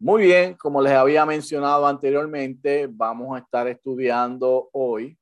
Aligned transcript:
Muy 0.00 0.22
bien, 0.22 0.54
como 0.54 0.80
les 0.80 0.92
había 0.92 1.26
mencionado 1.26 1.84
anteriormente, 1.84 2.86
vamos 2.88 3.34
a 3.34 3.40
estar 3.40 3.66
estudiando 3.66 4.68
hoy 4.72 5.18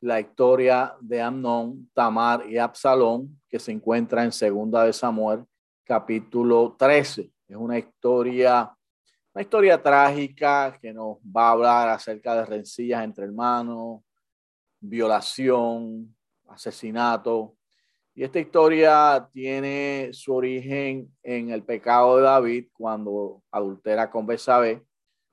la 0.00 0.18
historia 0.18 0.96
de 1.02 1.20
Amnón, 1.20 1.90
Tamar 1.92 2.48
y 2.48 2.56
Absalón, 2.56 3.38
que 3.46 3.58
se 3.58 3.72
encuentra 3.72 4.24
en 4.24 4.32
Segunda 4.32 4.84
de 4.84 4.94
Samuel, 4.94 5.44
capítulo 5.84 6.76
13. 6.78 7.30
Es 7.46 7.56
una 7.56 7.78
historia, 7.78 8.74
una 9.34 9.42
historia 9.42 9.82
trágica 9.82 10.78
que 10.80 10.94
nos 10.94 11.18
va 11.18 11.48
a 11.48 11.50
hablar 11.50 11.88
acerca 11.90 12.34
de 12.36 12.46
rencillas 12.46 13.04
entre 13.04 13.26
hermanos, 13.26 14.00
violación, 14.80 16.16
asesinato, 16.48 17.54
y 18.20 18.24
esta 18.24 18.38
historia 18.38 19.30
tiene 19.32 20.10
su 20.12 20.34
origen 20.34 21.10
en 21.22 21.48
el 21.48 21.62
pecado 21.62 22.18
de 22.18 22.24
David 22.24 22.66
cuando 22.70 23.42
adultera 23.50 24.10
con 24.10 24.26
Besabé. 24.26 24.84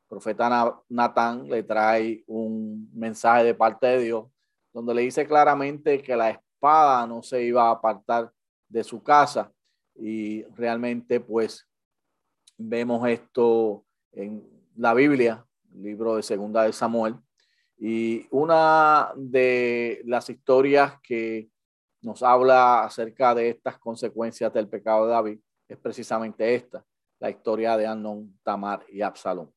Profeta 0.08 0.74
Natán 0.88 1.50
le 1.50 1.64
trae 1.64 2.24
un 2.28 2.90
mensaje 2.94 3.44
de 3.44 3.54
parte 3.54 3.88
de 3.88 4.00
Dios 4.06 4.28
donde 4.72 4.94
le 4.94 5.02
dice 5.02 5.28
claramente 5.28 6.02
que 6.02 6.16
la 6.16 6.30
espada 6.30 7.06
no 7.06 7.22
se 7.22 7.44
iba 7.44 7.68
a 7.68 7.72
apartar 7.72 8.32
de 8.70 8.86
su 8.86 9.04
casa. 9.04 9.52
Y 9.94 10.44
realmente 10.56 11.20
pues 11.20 11.68
vemos 12.58 13.06
esto 13.10 13.84
en 14.14 14.48
la 14.78 14.94
Biblia, 14.94 15.46
libro 15.74 16.16
de 16.16 16.24
Segunda 16.24 16.64
de 16.64 16.72
Samuel. 16.72 17.18
Y 17.78 18.26
una 18.32 19.12
de 19.18 20.02
las 20.06 20.30
historias 20.30 20.94
que 21.04 21.50
nos 22.02 22.24
habla 22.24 22.84
acerca 22.84 23.34
de 23.34 23.50
estas 23.50 23.78
consecuencias 23.78 24.54
del 24.54 24.68
pecado 24.68 25.06
de 25.06 25.14
David 25.14 25.40
es 25.68 25.78
precisamente 25.78 26.56
esta, 26.56 26.86
la 27.20 27.30
historia 27.30 27.76
de 27.76 27.86
Anón, 27.86 28.40
Tamar 28.44 28.86
y 28.90 29.02
Absalón. 29.02 29.52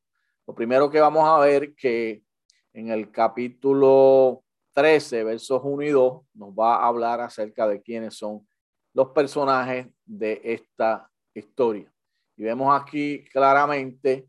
Lo 0.47 0.53
primero 0.53 0.89
que 0.89 0.99
vamos 0.99 1.27
a 1.27 1.39
ver 1.39 1.73
que 1.75 2.23
en 2.73 2.89
el 2.89 3.11
capítulo 3.11 4.43
13, 4.73 5.23
versos 5.23 5.61
1 5.63 5.83
y 5.83 5.89
2, 5.89 6.21
nos 6.33 6.49
va 6.49 6.77
a 6.77 6.87
hablar 6.87 7.21
acerca 7.21 7.67
de 7.67 7.81
quiénes 7.81 8.15
son 8.15 8.47
los 8.93 9.09
personajes 9.09 9.87
de 10.05 10.41
esta 10.43 11.09
historia. 11.33 11.91
Y 12.35 12.43
vemos 12.43 12.79
aquí 12.79 13.23
claramente 13.25 14.27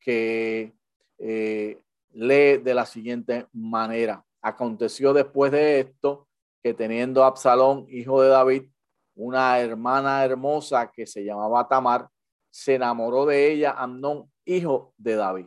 que 0.00 0.72
eh, 1.18 1.80
lee 2.12 2.56
de 2.56 2.74
la 2.74 2.86
siguiente 2.86 3.46
manera. 3.52 4.24
Aconteció 4.40 5.12
después 5.12 5.52
de 5.52 5.80
esto 5.80 6.29
que 6.62 6.74
teniendo 6.74 7.24
Absalón, 7.24 7.86
hijo 7.88 8.22
de 8.22 8.28
David, 8.28 8.70
una 9.14 9.58
hermana 9.58 10.24
hermosa 10.24 10.90
que 10.90 11.06
se 11.06 11.24
llamaba 11.24 11.66
Tamar, 11.68 12.08
se 12.50 12.74
enamoró 12.74 13.26
de 13.26 13.52
ella 13.52 13.72
Amnón, 13.72 14.30
hijo 14.44 14.92
de 14.96 15.14
David. 15.14 15.46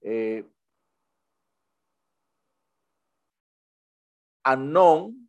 Eh, 0.00 0.44
Amnón, 4.42 5.28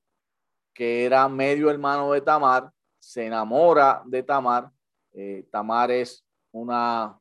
que 0.73 1.05
era 1.05 1.27
medio 1.27 1.69
hermano 1.69 2.11
de 2.14 2.21
Tamar, 2.21 2.71
se 2.99 3.25
enamora 3.25 4.02
de 4.05 4.23
Tamar. 4.23 4.71
Eh, 5.11 5.47
Tamar 5.52 5.91
es 5.91 6.25
una 6.52 7.19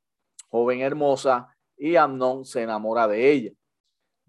joven 0.49 0.81
hermosa 0.81 1.55
y 1.77 1.97
Amnón 1.97 2.45
se 2.45 2.63
enamora 2.63 3.09
de 3.09 3.31
ella. 3.31 3.53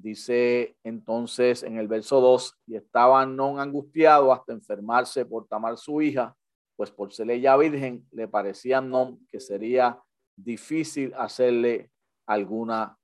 Dice 0.01 0.77
entonces 0.81 1.61
en 1.61 1.77
el 1.77 1.89
verso 1.89 2.21
2, 2.21 2.57
y 2.67 2.77
estaba 2.77 3.25
no 3.25 3.59
angustiado 3.59 4.31
hasta 4.31 4.53
enfermarse 4.53 5.25
por 5.25 5.45
Tamar 5.45 5.77
su 5.77 6.01
hija, 6.01 6.37
pues 6.77 6.89
por 6.89 7.11
ser 7.11 7.29
ella 7.29 7.57
virgen, 7.57 8.07
le 8.11 8.29
parecía 8.29 8.79
no 8.79 9.19
que 9.27 9.41
sería 9.41 10.01
difícil 10.37 11.13
hacerle 11.17 11.91
alguna 12.25 12.97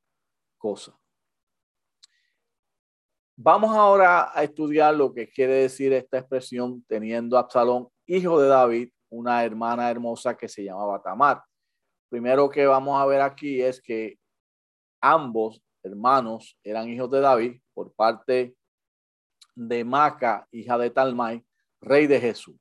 cosa. 0.57 0.97
Vamos 3.35 3.75
ahora 3.75 4.31
a 4.33 4.43
estudiar 4.45 4.95
lo 4.95 5.13
que 5.13 5.27
quiere 5.27 5.55
decir 5.55 5.91
esta 5.91 6.19
expresión 6.19 6.81
teniendo 6.87 7.37
Absalón, 7.37 7.89
hijo 8.05 8.39
de 8.39 8.47
David, 8.47 8.89
una 9.09 9.43
hermana 9.43 9.91
hermosa 9.91 10.37
que 10.37 10.47
se 10.47 10.63
llamaba 10.63 11.01
Tamar. 11.01 11.43
Primero 12.07 12.49
que 12.49 12.65
vamos 12.65 12.97
a 12.97 13.05
ver 13.05 13.19
aquí 13.19 13.61
es 13.61 13.81
que 13.81 14.17
ambos 15.01 15.61
hermanos 15.85 16.57
eran 16.63 16.89
hijos 16.89 17.09
de 17.11 17.21
David 17.21 17.61
por 17.73 17.93
parte 17.93 18.55
de 19.55 19.83
Maca, 19.83 20.47
hija 20.51 20.77
de 20.77 20.89
Talmai, 20.89 21.45
rey 21.79 22.07
de 22.07 22.19
Jesús. 22.19 22.55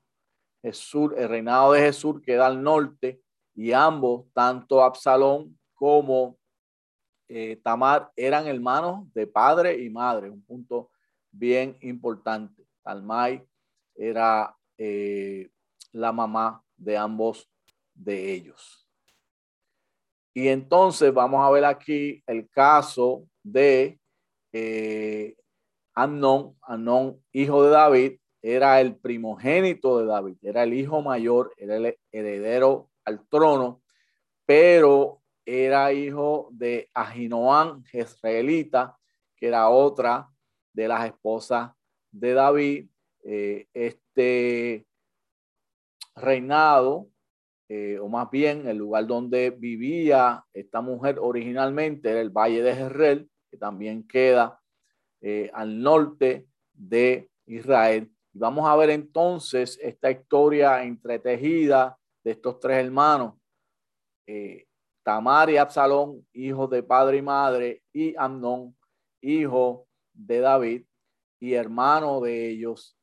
Jesús, 0.63 1.13
el 1.17 1.29
reinado 1.29 1.73
de 1.73 1.81
Jesús 1.81 2.21
queda 2.23 2.47
al 2.47 2.63
norte 2.63 3.21
y 3.55 3.73
ambos, 3.73 4.27
tanto 4.33 4.83
Absalón 4.83 5.59
como 5.75 6.39
eh, 7.29 7.61
Tamar, 7.63 8.13
eran 8.17 8.47
hermanos 8.47 9.13
de 9.13 9.27
padre 9.27 9.83
y 9.83 9.91
madre, 9.91 10.31
un 10.31 10.45
punto 10.45 10.91
bien 11.31 11.77
importante. 11.81 12.67
Talmai 12.83 13.47
era 13.95 14.55
eh, 14.77 15.51
la 15.93 16.13
mamá 16.13 16.63
de 16.77 16.97
ambos 16.97 17.51
de 17.95 18.33
ellos. 18.33 18.84
Y 20.35 20.49
entonces 20.49 21.15
vamos 21.15 21.47
a 21.47 21.51
ver 21.51 21.65
aquí 21.65 22.23
el 22.27 22.51
caso 22.51 23.29
de 23.45 24.01
eh, 24.53 25.37
Amnón, 25.95 26.57
hijo 27.33 27.63
de 27.63 27.71
David, 27.71 28.19
era 28.43 28.81
el 28.81 28.97
primogénito 28.97 29.99
de 29.99 30.07
David, 30.07 30.37
era 30.43 30.65
el 30.65 30.75
hijo 30.75 31.01
mayor, 31.03 31.55
era 31.57 31.77
el 31.77 31.97
heredero 32.11 32.91
al 33.05 33.27
trono, 33.29 33.83
pero 34.45 35.23
era 35.47 35.93
hijo 35.93 36.49
de 36.51 36.91
Ahinoam, 36.93 37.85
jezreelita, 37.85 38.99
que 39.37 39.47
era 39.47 39.69
otra 39.69 40.29
de 40.73 40.89
las 40.89 41.07
esposas 41.07 41.71
de 42.11 42.35
David. 42.35 42.89
Eh, 43.23 43.69
este 43.73 44.87
reinado 46.15 47.09
eh, 47.69 47.99
o 47.99 48.09
más 48.09 48.31
bien 48.31 48.67
el 48.69 48.77
lugar 48.77 49.07
donde 49.07 49.51
vivía 49.51 50.45
esta 50.53 50.83
mujer 50.83 51.17
originalmente 51.19 52.11
era 52.11 52.21
el 52.21 52.31
Valle 52.31 52.63
de 52.63 52.75
Jezreel, 52.75 53.31
que 53.51 53.57
también 53.57 54.07
queda 54.07 54.61
eh, 55.23 55.51
al 55.55 55.81
norte 55.81 56.47
de 56.73 57.31
Israel. 57.47 58.13
Y 58.35 58.39
vamos 58.39 58.69
a 58.69 58.77
ver 58.77 58.91
entonces 58.91 59.79
esta 59.83 60.11
historia 60.11 60.83
entretejida 60.85 61.97
de 62.23 62.33
estos 62.33 62.61
tres 62.61 62.85
hermanos, 62.85 63.35
eh, 64.27 64.67
Tamar 65.03 65.51
y 65.51 65.57
Absalón, 65.57 66.27
hijos 66.33 66.69
de 66.71 66.83
padre 66.83 67.19
y 67.19 67.23
madre, 67.23 67.83
y 67.93 68.15
Amnón, 68.17 68.77
hijo 69.21 69.87
de 70.13 70.41
David, 70.41 70.85
y 71.41 71.55
hermano 71.55 72.21
de 72.21 72.51
ellos 72.51 72.97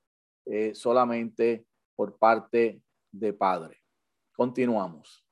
solamente 0.73 1.63
por 1.95 2.17
parte 2.17 2.81
de 3.11 3.31
padre. 3.31 3.80
Continuamos. 4.41 5.23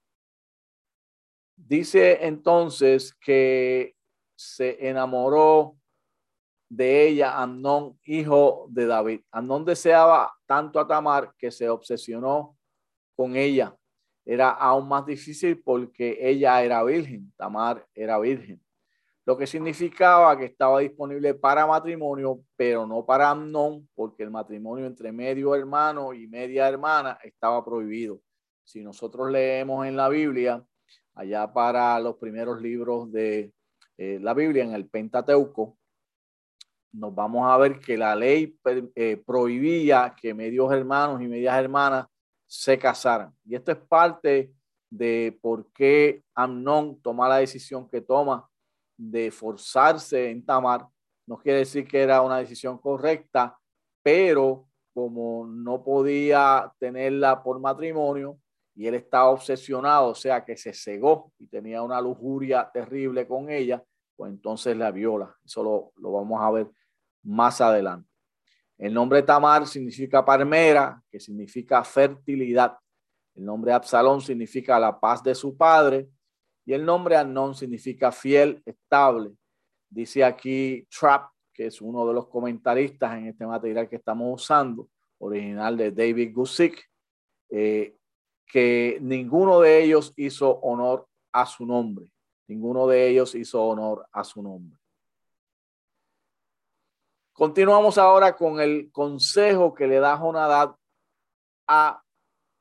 Dice 1.55 2.27
entonces 2.27 3.11
que 3.15 3.95
se 4.35 4.87
enamoró 4.87 5.79
de 6.69 7.07
ella 7.07 7.41
Amnón, 7.41 7.99
hijo 8.03 8.67
de 8.69 8.85
David. 8.85 9.21
Amnón 9.31 9.65
deseaba 9.65 10.31
tanto 10.45 10.79
a 10.79 10.87
Tamar 10.87 11.33
que 11.39 11.49
se 11.49 11.67
obsesionó 11.67 12.55
con 13.15 13.35
ella. 13.35 13.75
Era 14.23 14.51
aún 14.51 14.87
más 14.87 15.07
difícil 15.07 15.59
porque 15.59 16.19
ella 16.21 16.61
era 16.61 16.83
virgen, 16.83 17.33
Tamar 17.35 17.83
era 17.95 18.19
virgen, 18.19 18.63
lo 19.25 19.35
que 19.35 19.47
significaba 19.47 20.37
que 20.37 20.45
estaba 20.45 20.81
disponible 20.81 21.33
para 21.33 21.65
matrimonio, 21.65 22.43
pero 22.55 22.85
no 22.85 23.03
para 23.03 23.31
Amnón, 23.31 23.89
porque 23.95 24.21
el 24.21 24.29
matrimonio 24.29 24.85
entre 24.85 25.11
medio 25.11 25.55
hermano 25.55 26.13
y 26.13 26.27
media 26.27 26.69
hermana 26.69 27.17
estaba 27.23 27.65
prohibido. 27.65 28.21
Si 28.69 28.83
nosotros 28.83 29.31
leemos 29.31 29.87
en 29.87 29.97
la 29.97 30.09
Biblia, 30.09 30.63
allá 31.15 31.51
para 31.51 31.99
los 31.99 32.17
primeros 32.17 32.61
libros 32.61 33.11
de 33.11 33.51
eh, 33.97 34.19
la 34.21 34.35
Biblia, 34.35 34.63
en 34.63 34.73
el 34.73 34.87
Pentateuco, 34.87 35.75
nos 36.91 37.15
vamos 37.15 37.49
a 37.49 37.57
ver 37.57 37.79
que 37.79 37.97
la 37.97 38.15
ley 38.15 38.55
eh, 38.93 39.17
prohibía 39.25 40.15
que 40.15 40.35
medios 40.35 40.71
hermanos 40.71 41.19
y 41.19 41.27
medias 41.27 41.57
hermanas 41.57 42.05
se 42.45 42.77
casaran. 42.77 43.33
Y 43.43 43.55
esto 43.55 43.71
es 43.71 43.79
parte 43.79 44.53
de 44.87 45.35
por 45.41 45.71
qué 45.71 46.21
Amnón 46.35 47.01
toma 47.01 47.27
la 47.27 47.37
decisión 47.37 47.89
que 47.89 48.01
toma 48.01 48.47
de 48.95 49.31
forzarse 49.31 50.29
en 50.29 50.45
Tamar. 50.45 50.85
No 51.25 51.39
quiere 51.39 51.59
decir 51.59 51.87
que 51.87 52.03
era 52.03 52.21
una 52.21 52.37
decisión 52.37 52.77
correcta, 52.77 53.57
pero 54.03 54.67
como 54.93 55.47
no 55.47 55.83
podía 55.83 56.71
tenerla 56.77 57.41
por 57.41 57.59
matrimonio, 57.59 58.37
y 58.79 58.87
él 58.87 58.95
estaba 58.95 59.29
obsesionado, 59.31 60.07
o 60.07 60.15
sea 60.15 60.45
que 60.45 60.55
se 60.55 60.71
cegó 60.71 61.33
y 61.37 61.47
tenía 61.47 61.81
una 61.81 61.99
lujuria 61.99 62.71
terrible 62.73 63.27
con 63.27 63.49
ella, 63.49 63.83
pues 64.15 64.31
entonces 64.31 64.77
la 64.77 64.89
viola. 64.89 65.35
Eso 65.43 65.91
lo, 65.97 66.09
vamos 66.09 66.41
a 66.41 66.49
ver 66.49 66.71
más 67.23 67.59
adelante. 67.59 68.09
El 68.77 68.93
nombre 68.93 69.21
Tamar 69.21 69.67
significa 69.67 70.23
palmera, 70.23 71.03
que 71.11 71.19
significa 71.19 71.83
fertilidad. 71.83 72.77
El 73.35 73.43
nombre 73.43 73.73
Absalón 73.73 74.21
significa 74.21 74.79
la 74.79 74.97
paz 74.97 75.21
de 75.23 75.35
su 75.35 75.57
padre. 75.57 76.07
Y 76.65 76.71
el 76.71 76.85
nombre 76.85 77.17
Amnón 77.17 77.55
significa 77.55 78.13
fiel, 78.13 78.63
estable. 78.65 79.31
Dice 79.89 80.23
aquí 80.23 80.87
Trap, 80.89 81.29
que 81.53 81.65
es 81.65 81.81
uno 81.81 82.07
de 82.07 82.13
los 82.13 82.29
comentaristas 82.29 83.17
en 83.17 83.27
este 83.27 83.45
material 83.45 83.89
que 83.89 83.97
estamos 83.97 84.41
usando, 84.41 84.87
original 85.17 85.75
de 85.75 85.91
David 85.91 86.31
Gusick, 86.33 86.81
eh, 87.49 87.98
que 88.49 88.97
ninguno 88.99 89.61
de 89.61 89.83
ellos 89.83 90.11
hizo 90.17 90.59
honor 90.61 91.07
a 91.31 91.45
su 91.45 91.65
nombre. 91.65 92.11
Ninguno 92.47 92.87
de 92.87 93.07
ellos 93.07 93.35
hizo 93.35 93.63
honor 93.63 94.07
a 94.11 94.23
su 94.23 94.41
nombre. 94.41 94.77
Continuamos 97.31 97.97
ahora 97.99 98.35
con 98.35 98.59
el 98.59 98.91
consejo 98.91 99.73
que 99.73 99.87
le 99.87 99.99
da 99.99 100.17
Jonadab 100.17 100.75
a 101.67 102.03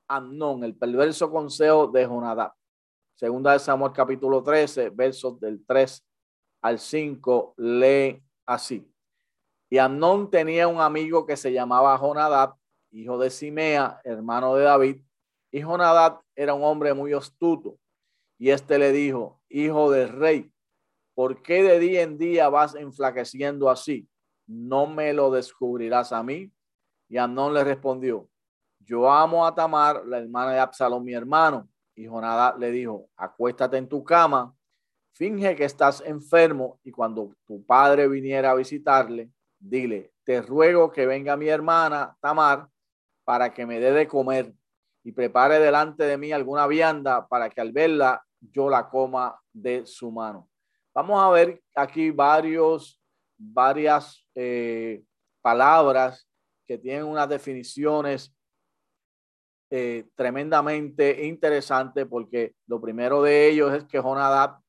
Amnón, 0.06 0.62
el 0.62 0.76
perverso 0.76 1.30
consejo 1.30 1.86
de 1.88 2.06
Jonadab. 2.06 2.52
Segunda 3.14 3.54
de 3.54 3.58
Samuel 3.58 3.92
capítulo 3.92 4.42
13, 4.42 4.90
versos 4.90 5.40
del 5.40 5.64
3 5.66 6.06
al 6.62 6.78
5, 6.78 7.54
lee 7.56 8.22
así. 8.46 8.86
Y 9.70 9.78
Amnón 9.78 10.30
tenía 10.30 10.68
un 10.68 10.80
amigo 10.80 11.26
que 11.26 11.36
se 11.36 11.52
llamaba 11.52 11.98
Jonadab, 11.98 12.54
hijo 12.90 13.18
de 13.18 13.30
Simea, 13.30 14.00
hermano 14.04 14.54
de 14.54 14.64
David. 14.64 15.07
Y 15.50 15.62
Jonadab 15.62 16.20
era 16.34 16.54
un 16.54 16.64
hombre 16.64 16.94
muy 16.94 17.12
astuto. 17.12 17.78
Y 18.38 18.50
éste 18.50 18.78
le 18.78 18.92
dijo, 18.92 19.40
hijo 19.48 19.90
del 19.90 20.10
rey, 20.10 20.52
¿por 21.14 21.42
qué 21.42 21.62
de 21.62 21.78
día 21.78 22.02
en 22.02 22.18
día 22.18 22.48
vas 22.48 22.74
enflaqueciendo 22.74 23.70
así? 23.70 24.08
¿No 24.46 24.86
me 24.86 25.12
lo 25.12 25.30
descubrirás 25.30 26.12
a 26.12 26.22
mí? 26.22 26.52
Y 27.08 27.16
Amnón 27.16 27.54
le 27.54 27.64
respondió, 27.64 28.28
yo 28.80 29.10
amo 29.10 29.46
a 29.46 29.54
Tamar, 29.54 30.06
la 30.06 30.18
hermana 30.18 30.52
de 30.52 30.60
Absalón, 30.60 31.04
mi 31.04 31.14
hermano. 31.14 31.68
Y 31.94 32.06
Jonadab 32.06 32.58
le 32.58 32.70
dijo, 32.70 33.08
acuéstate 33.16 33.76
en 33.76 33.88
tu 33.88 34.04
cama, 34.04 34.54
finge 35.12 35.56
que 35.56 35.64
estás 35.64 36.00
enfermo 36.02 36.78
y 36.84 36.92
cuando 36.92 37.34
tu 37.44 37.64
padre 37.64 38.06
viniera 38.06 38.52
a 38.52 38.54
visitarle, 38.54 39.30
dile, 39.58 40.12
te 40.22 40.40
ruego 40.40 40.92
que 40.92 41.06
venga 41.06 41.36
mi 41.36 41.48
hermana 41.48 42.16
Tamar 42.20 42.68
para 43.24 43.52
que 43.52 43.66
me 43.66 43.80
dé 43.80 43.92
de 43.92 44.06
comer 44.06 44.54
y 45.04 45.12
prepare 45.12 45.58
delante 45.58 46.04
de 46.04 46.18
mí 46.18 46.32
alguna 46.32 46.66
vianda 46.66 47.26
para 47.26 47.48
que 47.50 47.60
al 47.60 47.72
verla 47.72 48.24
yo 48.40 48.68
la 48.68 48.88
coma 48.88 49.40
de 49.52 49.86
su 49.86 50.10
mano. 50.10 50.48
Vamos 50.94 51.22
a 51.22 51.30
ver 51.30 51.62
aquí 51.74 52.10
varios, 52.10 53.00
varias 53.36 54.26
eh, 54.34 55.02
palabras 55.40 56.28
que 56.66 56.78
tienen 56.78 57.04
unas 57.04 57.28
definiciones 57.28 58.34
eh, 59.70 60.06
tremendamente 60.14 61.26
interesante 61.26 62.06
porque 62.06 62.54
lo 62.66 62.80
primero 62.80 63.22
de 63.22 63.48
ellos 63.48 63.74
es 63.74 63.84
que 63.84 64.00
Jonadab, 64.00 64.60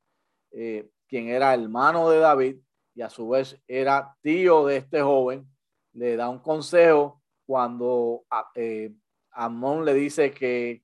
eh, 0.52 0.90
quien 1.08 1.30
era 1.30 1.54
hermano 1.54 2.10
de 2.10 2.20
David 2.20 2.58
y 2.96 3.02
a 3.02 3.10
su 3.10 3.30
vez 3.30 3.58
era 3.68 4.14
tío 4.22 4.66
de 4.66 4.78
este 4.78 5.02
joven, 5.02 5.50
le 5.94 6.16
da 6.16 6.28
un 6.30 6.40
consejo 6.40 7.22
cuando 7.46 8.24
eh, 8.56 8.94
Amón 9.32 9.86
le 9.86 9.94
dice 9.94 10.32
que 10.32 10.84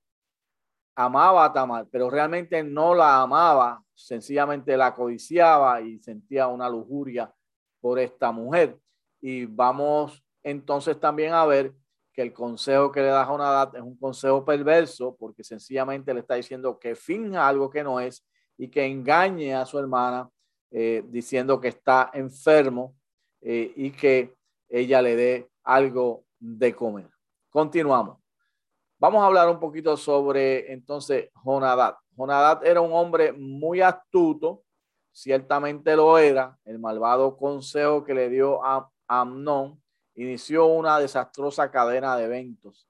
amaba 0.96 1.46
a 1.46 1.54
Tamar, 1.54 1.88
pero 1.92 2.10
realmente 2.10 2.64
no 2.64 2.96
la 2.96 3.22
amaba, 3.22 3.84
sencillamente 3.94 4.78
la 4.78 4.94
codiciaba 4.94 5.82
y 5.82 6.00
sentía 6.00 6.48
una 6.48 6.70
lujuria 6.70 7.34
por 7.82 8.00
esta 8.00 8.32
mujer. 8.32 8.80
Y 9.22 9.46
vamos 9.46 10.24
entonces 10.44 11.00
también 11.00 11.34
a 11.34 11.46
ver 11.46 11.74
que 12.14 12.22
el 12.22 12.32
consejo 12.32 12.92
que 12.92 13.02
le 13.02 13.08
da 13.08 13.26
Jonadab 13.26 13.76
es 13.76 13.82
un 13.82 13.98
consejo 13.98 14.46
perverso 14.46 15.16
porque 15.20 15.44
sencillamente 15.44 16.14
le 16.14 16.22
está 16.22 16.36
diciendo 16.36 16.80
que 16.80 16.96
finja 16.96 17.48
algo 17.48 17.70
que 17.70 17.84
no 17.84 18.00
es 18.00 18.26
y 18.58 18.70
que 18.70 18.86
engañe 18.86 19.54
a 19.54 19.66
su 19.66 19.78
hermana 19.78 20.30
eh, 20.72 21.04
diciendo 21.08 21.60
que 21.60 21.70
está 21.70 22.12
enfermo 22.14 22.96
eh, 23.42 23.74
y 23.76 23.92
que 23.92 24.34
ella 24.70 25.02
le 25.02 25.16
dé 25.16 25.50
algo 25.64 26.26
de 26.40 26.74
comer. 26.74 27.10
Continuamos. 27.50 28.25
Vamos 29.06 29.22
a 29.22 29.28
hablar 29.28 29.48
un 29.50 29.60
poquito 29.60 29.96
sobre 29.98 30.74
entonces 30.74 31.30
Jonadab. 31.44 31.96
Jonadab 32.18 32.66
era 32.66 32.81
un 32.81 32.92
hombre 32.92 33.34
muy 33.34 33.80
astuto, 33.80 34.63
ciertamente 35.12 35.96
lo 35.96 36.18
era, 36.18 36.57
el 36.66 36.80
malvado 36.80 37.38
consejo 37.38 38.04
que 38.04 38.16
le 38.16 38.30
dio 38.30 38.66
a 38.66 38.90
Amnón 39.07 39.80
inició 40.16 40.66
una 40.66 40.98
desastrosa 40.98 41.69
cadena 41.69 42.18
de 42.18 42.24
eventos. 42.24 42.88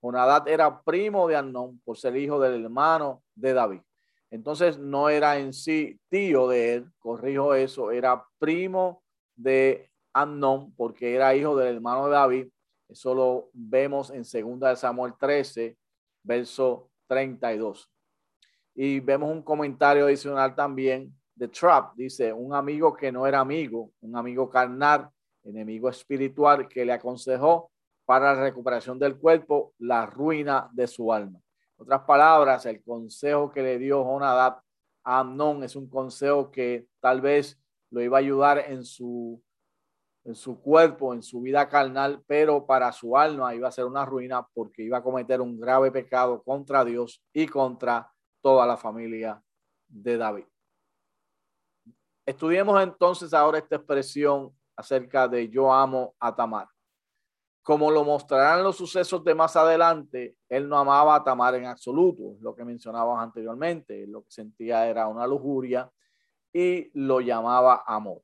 Jonadab 0.00 0.48
era 0.48 0.82
primo 0.82 1.28
de 1.28 1.36
Amnón 1.36 1.82
por 1.84 1.98
ser 1.98 2.16
hijo 2.16 2.40
del 2.40 2.64
hermano 2.64 3.22
de 3.34 3.52
David. 3.52 3.82
Entonces 4.30 4.78
no 4.78 5.10
era 5.10 5.36
en 5.36 5.52
sí 5.52 6.00
tío 6.08 6.48
de 6.48 6.76
él, 6.76 6.90
corrijo 6.98 7.54
eso, 7.54 7.90
era 7.90 8.24
primo 8.38 9.02
de 9.36 9.90
Amnón 10.14 10.72
porque 10.76 11.14
era 11.14 11.34
hijo 11.34 11.54
del 11.56 11.74
hermano 11.74 12.06
de 12.06 12.12
David. 12.12 12.48
Eso 12.92 13.14
lo 13.14 13.50
vemos 13.54 14.10
en 14.10 14.22
2 14.22 14.78
Samuel 14.78 15.14
13, 15.18 15.76
verso 16.22 16.90
32. 17.06 17.90
Y 18.74 19.00
vemos 19.00 19.30
un 19.30 19.42
comentario 19.42 20.04
adicional 20.04 20.54
también 20.54 21.14
de 21.34 21.48
Trap. 21.48 21.94
Dice, 21.96 22.32
un 22.32 22.54
amigo 22.54 22.94
que 22.94 23.10
no 23.10 23.26
era 23.26 23.40
amigo, 23.40 23.92
un 24.02 24.14
amigo 24.14 24.50
carnal, 24.50 25.08
enemigo 25.42 25.88
espiritual 25.88 26.68
que 26.68 26.84
le 26.84 26.92
aconsejó 26.92 27.70
para 28.04 28.34
la 28.34 28.42
recuperación 28.42 28.98
del 28.98 29.16
cuerpo 29.16 29.72
la 29.78 30.04
ruina 30.04 30.68
de 30.72 30.86
su 30.86 31.12
alma. 31.12 31.40
En 31.78 31.84
otras 31.84 32.02
palabras, 32.02 32.66
el 32.66 32.82
consejo 32.82 33.50
que 33.50 33.62
le 33.62 33.78
dio 33.78 34.04
Jonadab 34.04 34.60
a 35.04 35.20
Amnón 35.20 35.64
es 35.64 35.76
un 35.76 35.88
consejo 35.88 36.50
que 36.50 36.86
tal 37.00 37.22
vez 37.22 37.58
lo 37.90 38.02
iba 38.02 38.18
a 38.18 38.20
ayudar 38.20 38.58
en 38.68 38.84
su, 38.84 39.42
en 40.24 40.34
su 40.34 40.60
cuerpo, 40.60 41.12
en 41.14 41.22
su 41.22 41.40
vida 41.40 41.68
carnal, 41.68 42.22
pero 42.26 42.64
para 42.64 42.92
su 42.92 43.16
alma 43.16 43.54
iba 43.54 43.68
a 43.68 43.72
ser 43.72 43.84
una 43.84 44.04
ruina 44.04 44.46
porque 44.54 44.82
iba 44.82 44.98
a 44.98 45.02
cometer 45.02 45.40
un 45.40 45.58
grave 45.58 45.90
pecado 45.90 46.42
contra 46.42 46.84
Dios 46.84 47.24
y 47.32 47.46
contra 47.46 48.10
toda 48.40 48.66
la 48.66 48.76
familia 48.76 49.42
de 49.88 50.16
David. 50.16 50.44
Estudiemos 52.24 52.80
entonces 52.80 53.34
ahora 53.34 53.58
esta 53.58 53.76
expresión 53.76 54.56
acerca 54.76 55.26
de 55.26 55.48
yo 55.48 55.72
amo 55.72 56.14
a 56.20 56.34
Tamar. 56.34 56.68
Como 57.64 57.90
lo 57.90 58.04
mostrarán 58.04 58.62
los 58.62 58.76
sucesos 58.76 59.22
de 59.24 59.34
más 59.34 59.56
adelante, 59.56 60.36
él 60.48 60.68
no 60.68 60.78
amaba 60.78 61.16
a 61.16 61.24
Tamar 61.24 61.54
en 61.56 61.66
absoluto, 61.66 62.36
lo 62.40 62.54
que 62.54 62.64
mencionábamos 62.64 63.20
anteriormente, 63.20 64.06
lo 64.06 64.22
que 64.22 64.30
sentía 64.30 64.86
era 64.86 65.08
una 65.08 65.26
lujuria 65.26 65.90
y 66.52 66.90
lo 66.94 67.20
llamaba 67.20 67.82
amor. 67.86 68.22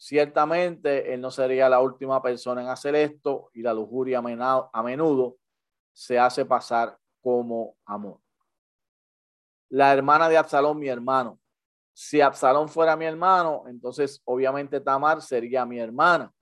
Ciertamente, 0.00 1.12
él 1.12 1.20
no 1.20 1.32
sería 1.32 1.68
la 1.68 1.80
última 1.80 2.22
persona 2.22 2.62
en 2.62 2.68
hacer 2.68 2.94
esto 2.94 3.50
y 3.52 3.62
la 3.62 3.74
lujuria 3.74 4.20
a 4.20 4.82
menudo 4.82 5.38
se 5.92 6.16
hace 6.20 6.44
pasar 6.44 6.96
como 7.20 7.76
amor. 7.84 8.20
La 9.70 9.92
hermana 9.92 10.28
de 10.28 10.38
Absalón, 10.38 10.78
mi 10.78 10.88
hermano, 10.88 11.40
si 11.92 12.20
Absalón 12.20 12.68
fuera 12.68 12.96
mi 12.96 13.06
hermano, 13.06 13.64
entonces 13.66 14.22
obviamente 14.24 14.80
Tamar 14.80 15.20
sería 15.20 15.66
mi 15.66 15.80
hermana. 15.80 16.32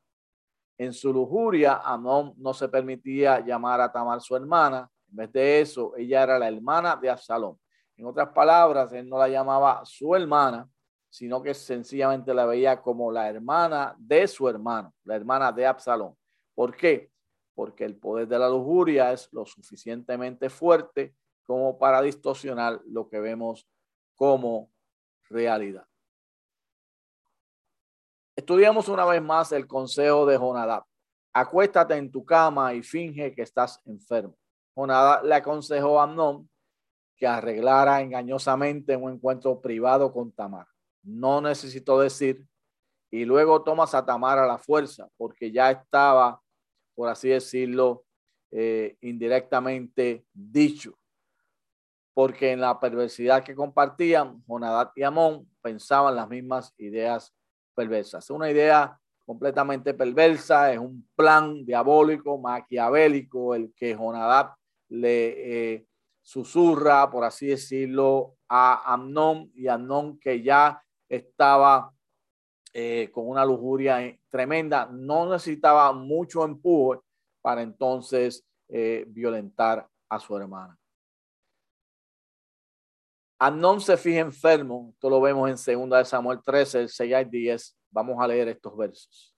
En 0.76 0.92
su 0.92 1.10
lujuria, 1.10 1.76
Amón 1.76 2.34
no 2.36 2.52
se 2.52 2.68
permitía 2.68 3.40
llamar 3.40 3.80
a 3.80 3.90
Tamar 3.90 4.20
su 4.20 4.36
hermana. 4.36 4.86
En 5.08 5.16
vez 5.16 5.32
de 5.32 5.60
eso, 5.62 5.96
ella 5.96 6.25
era 6.25 6.38
la 6.38 6.48
hermana 6.48 6.94
de 6.96 7.08
Absalón. 7.08 7.58
En 7.96 8.04
otras 8.04 8.28
palabras, 8.28 8.92
él 8.92 9.08
no 9.08 9.16
la 9.16 9.28
llamaba 9.28 9.80
su 9.86 10.14
hermana, 10.14 10.68
sino 11.08 11.42
que 11.42 11.54
sencillamente 11.54 12.34
la 12.34 12.46
veía 12.46 12.82
como 12.82 13.10
la 13.10 13.28
hermana 13.28 13.94
de 13.98 14.26
su 14.28 14.48
hermano, 14.48 14.94
la 15.04 15.16
hermana 15.16 15.52
de 15.52 15.66
Absalón. 15.66 16.16
¿Por 16.54 16.76
qué? 16.76 17.10
Porque 17.54 17.84
el 17.84 17.96
poder 17.96 18.28
de 18.28 18.38
la 18.38 18.48
lujuria 18.48 19.12
es 19.12 19.32
lo 19.32 19.46
suficientemente 19.46 20.50
fuerte 20.50 21.14
como 21.44 21.78
para 21.78 22.02
distorsionar 22.02 22.80
lo 22.86 23.08
que 23.08 23.20
vemos 23.20 23.68
como 24.14 24.70
realidad. 25.28 25.86
Estudiamos 28.34 28.88
una 28.88 29.06
vez 29.06 29.22
más 29.22 29.52
el 29.52 29.66
consejo 29.66 30.26
de 30.26 30.36
Jonadab. 30.36 30.84
Acuéstate 31.32 31.96
en 31.96 32.10
tu 32.10 32.25
cama 32.25 32.75
y 32.75 32.82
finge 32.82 33.34
que 33.34 33.42
estás 33.42 33.80
enfermo. 33.86 34.36
Jonadab 34.75 35.25
le 35.25 35.34
aconsejó 35.34 35.98
a 35.98 36.04
Amnón 36.04 36.50
que 37.16 37.26
arreglara 37.26 38.02
engañosamente 38.02 38.94
un 38.94 39.14
encuentro 39.14 39.60
privado 39.60 40.12
con 40.12 40.32
Tamar. 40.32 40.66
No 41.06 41.40
necesitó 41.40 42.00
decir, 42.00 42.44
y 43.10 43.25
luego 43.25 43.62
tomas 43.62 43.94
a 43.94 44.04
Tamar 44.04 44.38
a 44.38 44.46
la 44.46 44.58
fuerza, 44.58 45.08
porque 45.16 45.50
ya 45.50 45.70
estaba, 45.70 46.42
por 46.94 47.08
así 47.08 47.28
decirlo, 47.28 48.04
eh, 48.50 48.96
indirectamente 49.00 50.26
dicho 50.32 50.98
porque 52.16 52.52
en 52.52 52.62
la 52.62 52.80
perversidad 52.80 53.44
que 53.44 53.54
compartían, 53.54 54.42
Jonadab 54.46 54.90
y 54.96 55.02
Amón 55.02 55.46
pensaban 55.60 56.16
las 56.16 56.26
mismas 56.26 56.72
ideas 56.78 57.34
perversas. 57.75 58.25
Es 58.25 58.30
una 58.30 58.50
idea 58.50 58.98
completamente 59.26 59.92
perversa, 59.92 60.72
es 60.72 60.78
un 60.78 61.06
plan 61.14 61.66
diabólico, 61.66 62.38
maquiavélico, 62.38 63.54
el 63.54 63.70
que 63.75 63.94
Jonadab 63.94 64.54
le 64.88 65.75
eh, 65.75 65.86
susurra, 66.22 67.10
por 67.10 67.22
así 67.22 67.48
decirlo, 67.48 68.36
a 68.48 68.94
Amnón 68.94 69.50
y 69.54 69.68
Amnón 69.68 70.18
que 70.18 70.42
ya 70.42 70.82
estaba 71.08 71.92
eh, 72.72 73.10
con 73.12 73.28
una 73.28 73.44
lujuria 73.44 74.18
tremenda, 74.28 74.86
no 74.86 75.30
necesitaba 75.30 75.92
mucho 75.92 76.44
empuje 76.44 77.00
para 77.40 77.62
entonces 77.62 78.44
eh, 78.68 79.04
violentar 79.08 79.88
a 80.08 80.18
su 80.18 80.36
hermana. 80.36 80.78
Amnón 83.38 83.80
se 83.80 83.96
fija 83.96 84.20
enfermo, 84.20 84.90
esto 84.92 85.10
lo 85.10 85.20
vemos 85.20 85.48
en 85.48 85.88
2 85.88 85.98
de 85.98 86.04
Samuel 86.04 86.40
13, 86.42 86.88
6 86.88 87.14
y 87.20 87.25
10. 87.25 87.78
Vamos 87.90 88.16
a 88.18 88.26
leer 88.26 88.48
estos 88.48 88.76
versos. 88.76 89.34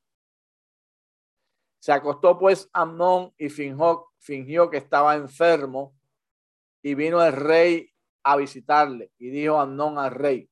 Se 1.80 1.92
acostó 1.92 2.38
pues 2.38 2.68
Amnón 2.72 3.32
y 3.36 3.48
fingió, 3.48 4.08
fingió 4.18 4.70
que 4.70 4.78
estaba 4.78 5.14
enfermo 5.14 5.94
y 6.82 6.94
vino 6.94 7.24
el 7.24 7.32
rey 7.32 7.90
a 8.22 8.36
visitarle 8.36 9.12
y 9.18 9.30
dijo 9.30 9.58
Amnón 9.58 9.98
al 9.98 10.10
rey, 10.10 10.48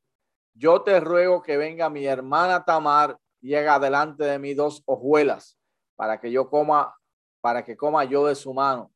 yo 0.56 0.82
te 0.82 1.00
ruego 1.00 1.42
que 1.42 1.56
venga 1.56 1.90
mi 1.90 2.06
hermana 2.06 2.64
Tamar 2.64 3.18
y 3.40 3.50
delante 3.50 4.24
de 4.24 4.38
mí 4.38 4.54
dos 4.54 4.82
hojuelas 4.86 5.58
para 5.94 6.18
que 6.20 6.32
yo 6.32 6.48
coma, 6.48 6.94
para 7.40 7.64
que 7.64 7.76
coma 7.76 8.04
yo 8.04 8.26
de 8.26 8.34
su 8.34 8.52
mano. 8.52 8.92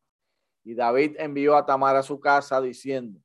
Y 0.65 0.75
David 0.75 1.17
envió 1.19 1.57
a 1.57 1.65
Tamar 1.65 1.97
a 1.97 2.03
su 2.03 2.19
casa 2.19 2.61
diciendo, 2.61 3.21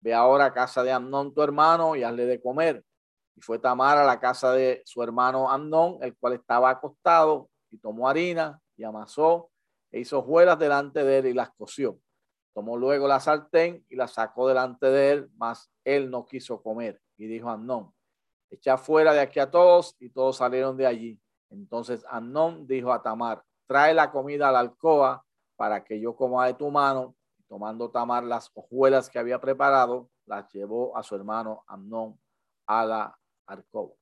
ve 0.00 0.14
ahora 0.14 0.46
a 0.46 0.52
casa 0.52 0.82
de 0.82 0.92
Amnón 0.92 1.32
tu 1.32 1.42
hermano 1.42 1.96
y 1.96 2.02
hazle 2.02 2.26
de 2.26 2.40
comer. 2.40 2.84
Y 3.36 3.40
fue 3.40 3.58
Tamar 3.58 3.98
a 3.98 4.04
la 4.04 4.18
casa 4.18 4.52
de 4.52 4.82
su 4.84 5.02
hermano 5.02 5.50
Amnón, 5.50 5.98
el 6.02 6.16
cual 6.16 6.34
estaba 6.34 6.70
acostado, 6.70 7.48
y 7.70 7.78
tomó 7.78 8.08
harina 8.08 8.60
y 8.76 8.84
amasó 8.84 9.50
e 9.90 10.00
hizo 10.00 10.18
hojuelas 10.18 10.58
delante 10.58 11.04
de 11.04 11.18
él 11.18 11.26
y 11.26 11.34
las 11.34 11.50
coció. 11.50 11.98
Tomó 12.54 12.76
luego 12.76 13.06
la 13.06 13.20
sartén 13.20 13.84
y 13.88 13.96
la 13.96 14.08
sacó 14.08 14.48
delante 14.48 14.86
de 14.86 15.10
él, 15.12 15.30
mas 15.36 15.70
él 15.84 16.10
no 16.10 16.26
quiso 16.26 16.62
comer. 16.62 17.00
Y 17.18 17.26
dijo 17.26 17.50
Amnón, 17.50 17.92
echa 18.48 18.78
fuera 18.78 19.12
de 19.12 19.20
aquí 19.20 19.40
a 19.40 19.50
todos, 19.50 19.96
y 19.98 20.08
todos 20.08 20.38
salieron 20.38 20.76
de 20.76 20.86
allí. 20.86 21.20
Entonces 21.50 22.04
Amnón 22.08 22.66
dijo 22.66 22.92
a 22.92 23.02
Tamar, 23.02 23.44
trae 23.66 23.92
la 23.92 24.10
comida 24.10 24.48
a 24.48 24.52
la 24.52 24.60
alcoba 24.60 25.24
para 25.56 25.84
que 25.84 26.00
yo 26.00 26.16
coma 26.16 26.46
de 26.46 26.54
tu 26.54 26.70
mano. 26.70 27.14
tomando 27.48 27.90
Tamar 27.90 28.24
las 28.24 28.50
hojuelas 28.54 29.08
que 29.08 29.18
había 29.18 29.40
preparado, 29.40 30.10
las 30.26 30.52
llevó 30.52 30.96
a 30.96 31.02
su 31.02 31.16
hermano 31.16 31.64
Amnón 31.66 32.20
a 32.66 32.84
la 32.84 33.18
alcoba. 33.46 33.94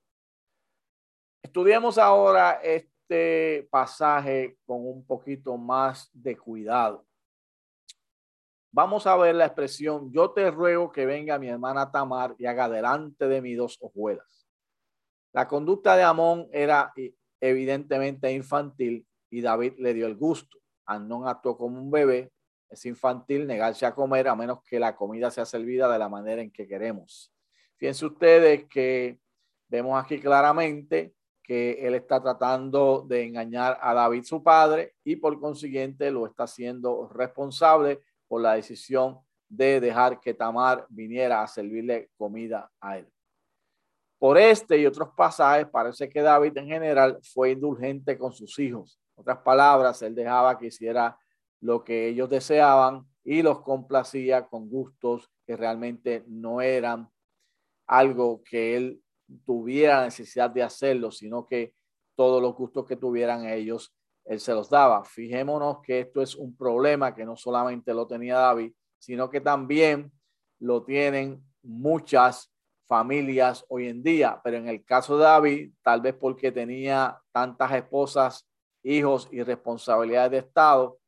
Estudiemos 1.43 1.97
ahora 1.97 2.61
este 2.63 3.69
pasaje 3.71 4.59
con 4.67 4.85
un 4.85 5.07
poquito 5.07 5.57
más 5.57 6.11
de 6.13 6.37
cuidado. 6.37 7.07
Vamos 8.77 9.07
a 9.07 9.17
ver 9.17 9.35
la 9.35 9.47
expresión, 9.47 10.13
yo 10.13 10.33
te 10.33 10.51
ruego 10.51 10.93
que 10.93 11.07
venga 11.07 11.39
mi 11.39 11.49
hermana 11.49 11.91
Tamar 11.91 12.37
y 12.39 12.45
haga 12.45 12.69
delante 12.69 13.27
de 13.27 13.41
mí 13.41 13.55
dos 13.55 13.79
hojuelas. 13.81 14.47
La 15.33 15.49
conducta 15.49 15.97
de 15.97 16.03
Amón 16.03 16.47
era 16.53 16.93
evidentemente 17.41 18.31
infantil 18.31 19.07
y 19.31 19.41
David 19.41 19.79
le 19.79 19.95
dio 19.95 20.07
el 20.07 20.15
gusto. 20.15 20.59
Amnón 20.85 21.27
actuó 21.27 21.57
como 21.57 21.81
un 21.81 21.91
bebé. 21.91 22.31
Es 22.69 22.85
infantil 22.85 23.47
negarse 23.47 23.87
a 23.87 23.95
comer 23.95 24.29
a 24.29 24.37
menos 24.37 24.63
que 24.63 24.79
la 24.79 24.95
comida 24.95 25.31
sea 25.31 25.47
servida 25.47 25.91
de 25.91 25.99
la 25.99 26.11
manera 26.11 26.43
en 26.43 26.51
que 26.51 26.69
queremos. 26.69 27.33
Fíjense 27.79 28.05
ustedes 28.05 28.67
que 28.67 29.19
vemos 29.69 29.99
aquí 30.05 30.21
claramente 30.21 31.15
que 31.43 31.79
él 31.81 31.95
está 31.95 32.21
tratando 32.21 33.07
de 33.09 33.25
engañar 33.25 33.79
a 33.81 33.95
David, 33.95 34.25
su 34.25 34.43
padre, 34.43 34.97
y 35.03 35.17
por 35.17 35.41
consiguiente 35.41 36.11
lo 36.11 36.27
está 36.27 36.43
haciendo 36.43 37.09
responsable 37.09 38.03
por 38.29 38.43
la 38.43 38.55
decisión 38.55 39.19
de 39.49 39.81
dejar 39.81 40.21
que 40.21 40.35
Tamar 40.35 40.87
viniera 40.89 41.43
a 41.43 41.47
servirle 41.47 42.11
comida 42.17 42.71
a 42.81 42.99
él. 42.99 43.09
Por 44.19 44.39
este 44.39 44.79
y 44.79 44.87
otros 44.87 45.11
pasajes, 45.17 45.67
parece 45.69 46.09
que 46.09 46.23
David 46.23 46.57
en 46.57 46.67
general 46.67 47.19
fue 47.23 47.53
indulgente 47.53 48.17
con 48.17 48.33
sus 48.33 48.59
hijos. 48.59 48.99
Otras 49.15 49.39
palabras, 49.39 50.01
él 50.03 50.15
dejaba 50.15 50.59
que 50.59 50.67
hiciera 50.67 51.19
lo 51.61 51.85
que 51.85 52.09
ellos 52.09 52.29
deseaban 52.29 53.07
y 53.25 53.43
los 53.43 53.61
complacía 53.61 54.47
con 54.47 54.69
gustos 54.69 55.31
que 55.47 55.57
realmente 55.57 56.25
no 56.27 56.61
eran 56.61 57.09
algo 57.87 58.43
que 58.43 58.77
él 58.77 59.03
tuviera 59.45 60.05
necesidad 60.05 60.51
de 60.51 60.63
hacerlo, 60.63 61.11
sino 61.11 61.47
que 61.47 61.75
todos 62.15 62.41
los 62.41 62.55
gustos 62.55 62.87
que 62.87 62.97
tuvieran 62.97 63.47
ellos 63.47 63.95
él 64.27 64.41
se 64.41 64.53
los 64.53 64.69
daba. 64.69 65.05
Fijémonos 65.05 65.79
que 65.83 66.01
esto 66.01 66.21
es 66.21 66.35
un 66.35 66.57
problema 66.57 67.15
que 67.15 67.25
no 67.25 67.37
solamente 67.37 67.95
lo 67.95 68.07
tenía 68.07 68.39
David, 68.39 68.73
sino 68.99 69.31
que 69.31 69.41
también 69.41 70.13
lo 70.59 70.85
tienen 70.85 71.43
muchas 71.63 72.53
familias 72.87 73.65
hoy 73.69 73.89
en 73.89 74.03
día. 74.03 74.41
Pero 74.43 74.57
en 74.57 74.69
el 74.69 74.85
caso 74.85 75.17
de 75.17 75.25
David, 75.25 75.73
tal 75.83 76.01
vez 76.01 76.15
porque 76.15 76.51
tenía 76.53 77.21
tantas 77.33 77.73
esposas, 77.73 78.49
hijos 78.83 79.29
y 79.31 79.43
responsabilidades 79.43 80.31
de 80.31 80.39
Estado, 80.39 80.99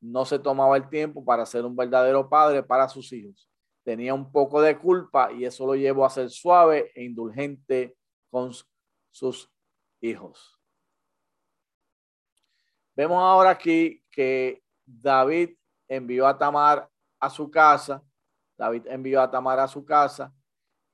no 0.00 0.24
se 0.24 0.38
tomaba 0.38 0.76
el 0.76 0.88
tiempo 0.88 1.24
para 1.24 1.46
ser 1.46 1.64
un 1.64 1.74
verdadero 1.74 2.28
padre 2.28 2.62
para 2.62 2.88
sus 2.88 3.12
hijos. 3.12 3.48
Tenía 3.84 4.14
un 4.14 4.30
poco 4.30 4.60
de 4.60 4.78
culpa 4.78 5.32
y 5.32 5.44
eso 5.44 5.66
lo 5.66 5.74
llevó 5.74 6.04
a 6.04 6.10
ser 6.10 6.30
suave 6.30 6.92
e 6.94 7.04
indulgente 7.04 7.96
con 8.30 8.52
sus 9.10 9.50
hijos. 10.00 10.57
Vemos 12.98 13.22
ahora 13.22 13.50
aquí 13.50 14.02
que 14.10 14.60
David 14.84 15.50
envió 15.86 16.26
a 16.26 16.36
Tamar 16.36 16.90
a 17.20 17.30
su 17.30 17.48
casa. 17.48 18.02
David 18.58 18.88
envió 18.88 19.22
a 19.22 19.30
Tamar 19.30 19.60
a 19.60 19.68
su 19.68 19.84
casa 19.84 20.34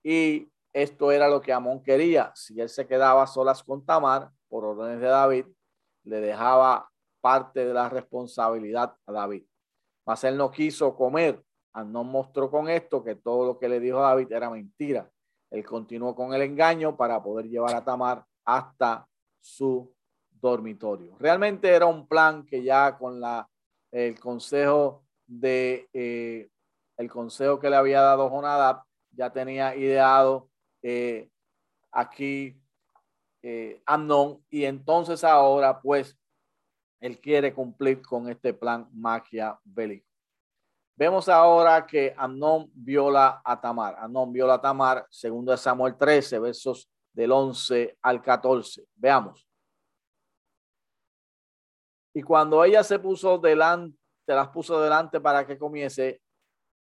y 0.03 0.47
esto 0.71 1.11
era 1.11 1.31
lo 1.31 1.41
que 1.41 1.51
Amón 1.51 1.83
quería. 1.83 2.31
Si 2.35 2.61
él 2.61 2.69
se 2.69 2.87
quedaba 2.87 3.27
solas 3.27 3.63
con 3.63 3.87
Tamar, 3.87 4.31
por 4.49 4.67
órdenes 4.67 5.01
de 5.01 5.07
David, 5.07 5.47
le 6.03 6.21
dejaba 6.21 6.91
parte 7.23 7.65
de 7.65 7.73
la 7.73 7.89
responsabilidad 7.89 8.95
a 9.07 9.11
David. 9.13 9.47
Mas 10.05 10.25
él 10.25 10.37
no 10.37 10.51
quiso 10.51 10.95
comer. 10.95 11.43
No 11.87 12.05
mostró 12.05 12.51
con 12.51 12.69
esto 12.69 13.03
que 13.03 13.15
todo 13.15 13.47
lo 13.47 13.59
que 13.59 13.71
le 13.71 13.81
dijo 13.81 14.03
David 14.03 14.31
era 14.31 14.51
mentira. 14.51 15.11
Él 15.51 15.65
continuó 15.65 16.15
con 16.15 16.35
el 16.35 16.43
engaño 16.43 16.99
para 16.99 17.23
poder 17.23 17.49
llevar 17.49 17.75
a 17.75 17.83
Tamar 17.83 18.27
hasta 18.45 19.09
su 19.41 19.91
dormitorio. 20.49 21.17
Realmente 21.19 21.69
era 21.69 21.87
un 21.87 22.07
plan 22.07 22.45
que 22.45 22.63
ya 22.63 22.97
con 22.99 23.21
la, 23.21 23.49
el 23.91 24.19
consejo 24.21 25.05
de 25.27 25.89
eh, 25.93 26.51
el 26.97 27.11
consejo 27.11 27.59
que 27.59 27.71
le 27.71 27.77
había 27.77 28.03
dado 28.03 28.29
Jonadab 28.29 28.83
ya 29.11 29.31
tenía 29.31 29.75
ideado 29.75 30.51
eh, 30.83 31.31
aquí 31.91 32.61
eh, 33.43 33.83
y 34.51 34.65
entonces 34.65 35.25
ahora 35.25 35.81
pues 35.81 36.17
él 37.01 37.19
quiere 37.21 37.53
cumplir 37.53 38.03
con 38.03 38.29
este 38.29 38.53
plan 38.55 38.89
maquiavélico. 38.93 40.07
Vemos 40.97 41.29
ahora 41.29 41.87
que 41.87 42.15
Amnón 42.17 42.71
viola 42.73 43.43
a 43.45 43.61
Tamar. 43.61 43.97
Amnón 43.99 44.33
viola 44.33 44.55
a 44.55 44.61
Tamar, 44.61 45.07
segundo 45.11 45.53
de 45.53 45.59
Samuel 45.59 45.97
13, 45.97 46.39
versos 46.39 46.89
del 47.13 47.33
11 47.33 47.99
al 48.01 48.23
14. 48.23 48.85
Veamos. 48.95 49.47
Y 52.15 52.23
cuando 52.23 52.65
ella 52.65 52.85
se 52.85 53.01
puso 53.01 53.39
delante, 53.39 53.99
las 54.27 54.49
puso 54.49 54.81
delante 54.81 55.21
para 55.21 55.45
que 55.45 55.59
comiese, 55.59 56.23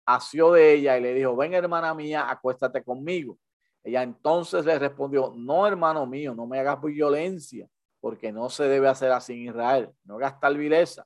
asió 0.05 0.51
de 0.51 0.73
ella 0.73 0.97
y 0.97 1.01
le 1.01 1.13
dijo, 1.13 1.35
ven 1.35 1.55
hermana 1.55 1.93
mía, 1.93 2.29
acuéstate 2.29 2.83
conmigo. 2.83 3.39
Ella 3.83 4.03
entonces 4.03 4.63
le 4.63 4.77
respondió, 4.77 5.33
no 5.35 5.65
hermano 5.67 6.05
mío, 6.05 6.35
no 6.35 6.45
me 6.45 6.59
hagas 6.59 6.79
violencia, 6.81 7.67
porque 7.99 8.31
no 8.31 8.49
se 8.49 8.65
debe 8.65 8.87
hacer 8.87 9.11
así 9.11 9.33
en 9.33 9.49
Israel, 9.49 9.89
no 10.03 10.15
hagas 10.15 10.39
tal 10.39 10.57
vileza, 10.57 11.05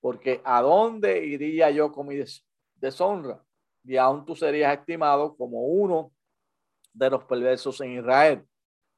porque 0.00 0.40
¿a 0.44 0.62
dónde 0.62 1.24
iría 1.24 1.70
yo 1.70 1.92
con 1.92 2.06
mi 2.06 2.16
deshonra? 2.76 3.44
Y 3.84 3.96
aún 3.96 4.24
tú 4.24 4.34
serías 4.34 4.76
estimado 4.76 5.36
como 5.36 5.66
uno 5.66 6.12
de 6.92 7.10
los 7.10 7.24
perversos 7.24 7.80
en 7.82 7.98
Israel. 7.98 8.44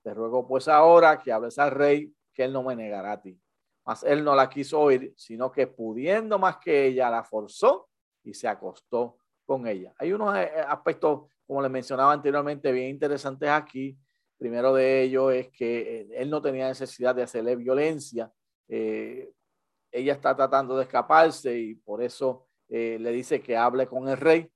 Te 0.02 0.14
ruego 0.14 0.46
pues 0.46 0.68
ahora 0.68 1.20
que 1.20 1.32
hables 1.32 1.58
al 1.58 1.72
rey, 1.72 2.14
que 2.32 2.44
él 2.44 2.52
no 2.52 2.62
me 2.62 2.76
negará 2.76 3.12
a 3.12 3.20
ti. 3.20 3.38
Mas 3.88 4.02
él 4.02 4.22
no 4.22 4.34
la 4.34 4.50
quiso 4.50 4.82
oír, 4.82 5.14
sino 5.16 5.50
que 5.50 5.66
pudiendo 5.66 6.38
más 6.38 6.58
que 6.58 6.88
ella, 6.88 7.08
la 7.08 7.24
forzó 7.24 7.88
y 8.22 8.34
se 8.34 8.46
acostó 8.46 9.16
con 9.46 9.66
ella. 9.66 9.94
Hay 9.96 10.12
unos 10.12 10.36
eh, 10.36 10.42
eh, 10.42 10.60
aspectos, 10.60 11.22
como 11.46 11.62
les 11.62 11.70
mencionaba 11.70 12.12
anteriormente, 12.12 12.70
bien 12.70 12.90
interesantes 12.90 13.48
aquí. 13.48 13.96
Primero 14.36 14.74
de 14.74 15.04
ellos 15.04 15.32
es 15.32 15.48
que 15.48 16.00
eh, 16.00 16.08
él 16.16 16.28
no 16.28 16.42
tenía 16.42 16.68
necesidad 16.68 17.14
de 17.14 17.22
hacerle 17.22 17.56
violencia. 17.56 18.30
ella 18.68 20.12
está 20.12 20.36
tratando 20.36 20.76
de 20.76 20.82
escaparse 20.82 21.58
y 21.58 21.74
por 21.76 22.02
eso 22.02 22.46
le 22.68 23.10
dice 23.10 23.40
que 23.40 23.56
hable 23.56 23.86
con 23.86 24.06
el 24.06 24.18
rey, 24.18 24.52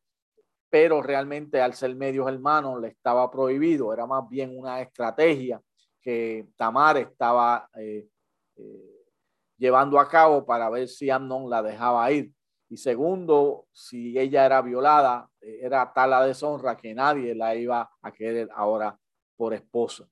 pero 0.68 1.00
realmente 1.00 1.58
al 1.58 1.72
ser 1.72 1.96
medios 1.96 2.28
hermanos 2.28 2.78
le 2.82 2.88
estaba 2.88 3.30
prohibido. 3.30 3.94
Era 3.94 4.04
más 4.04 4.28
bien 4.28 4.58
una 4.58 4.82
estrategia 4.82 5.58
que 6.02 6.48
Tamar 6.54 6.98
estaba 6.98 7.70
llevando 9.62 10.00
a 10.00 10.08
cabo 10.08 10.44
para 10.44 10.68
ver 10.70 10.88
si 10.88 11.08
Amnon 11.08 11.48
la 11.48 11.62
dejaba 11.62 12.10
ir. 12.10 12.32
Y 12.68 12.76
segundo, 12.76 13.68
si 13.70 14.18
ella 14.18 14.44
era 14.44 14.60
violada, 14.60 15.30
eh, 15.40 15.60
era 15.62 15.92
tal 15.92 16.10
la 16.10 16.26
deshonra 16.26 16.76
que 16.76 16.92
nadie 16.92 17.32
la 17.32 17.54
iba 17.54 17.88
a 18.02 18.12
querer 18.12 18.48
ahora 18.56 18.98
por 19.36 19.54
esposa. 19.54 20.04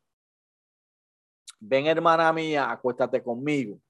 Ven, 1.58 1.88
hermana 1.88 2.32
mía, 2.32 2.70
acuéstate 2.70 3.24
conmigo. 3.24 3.80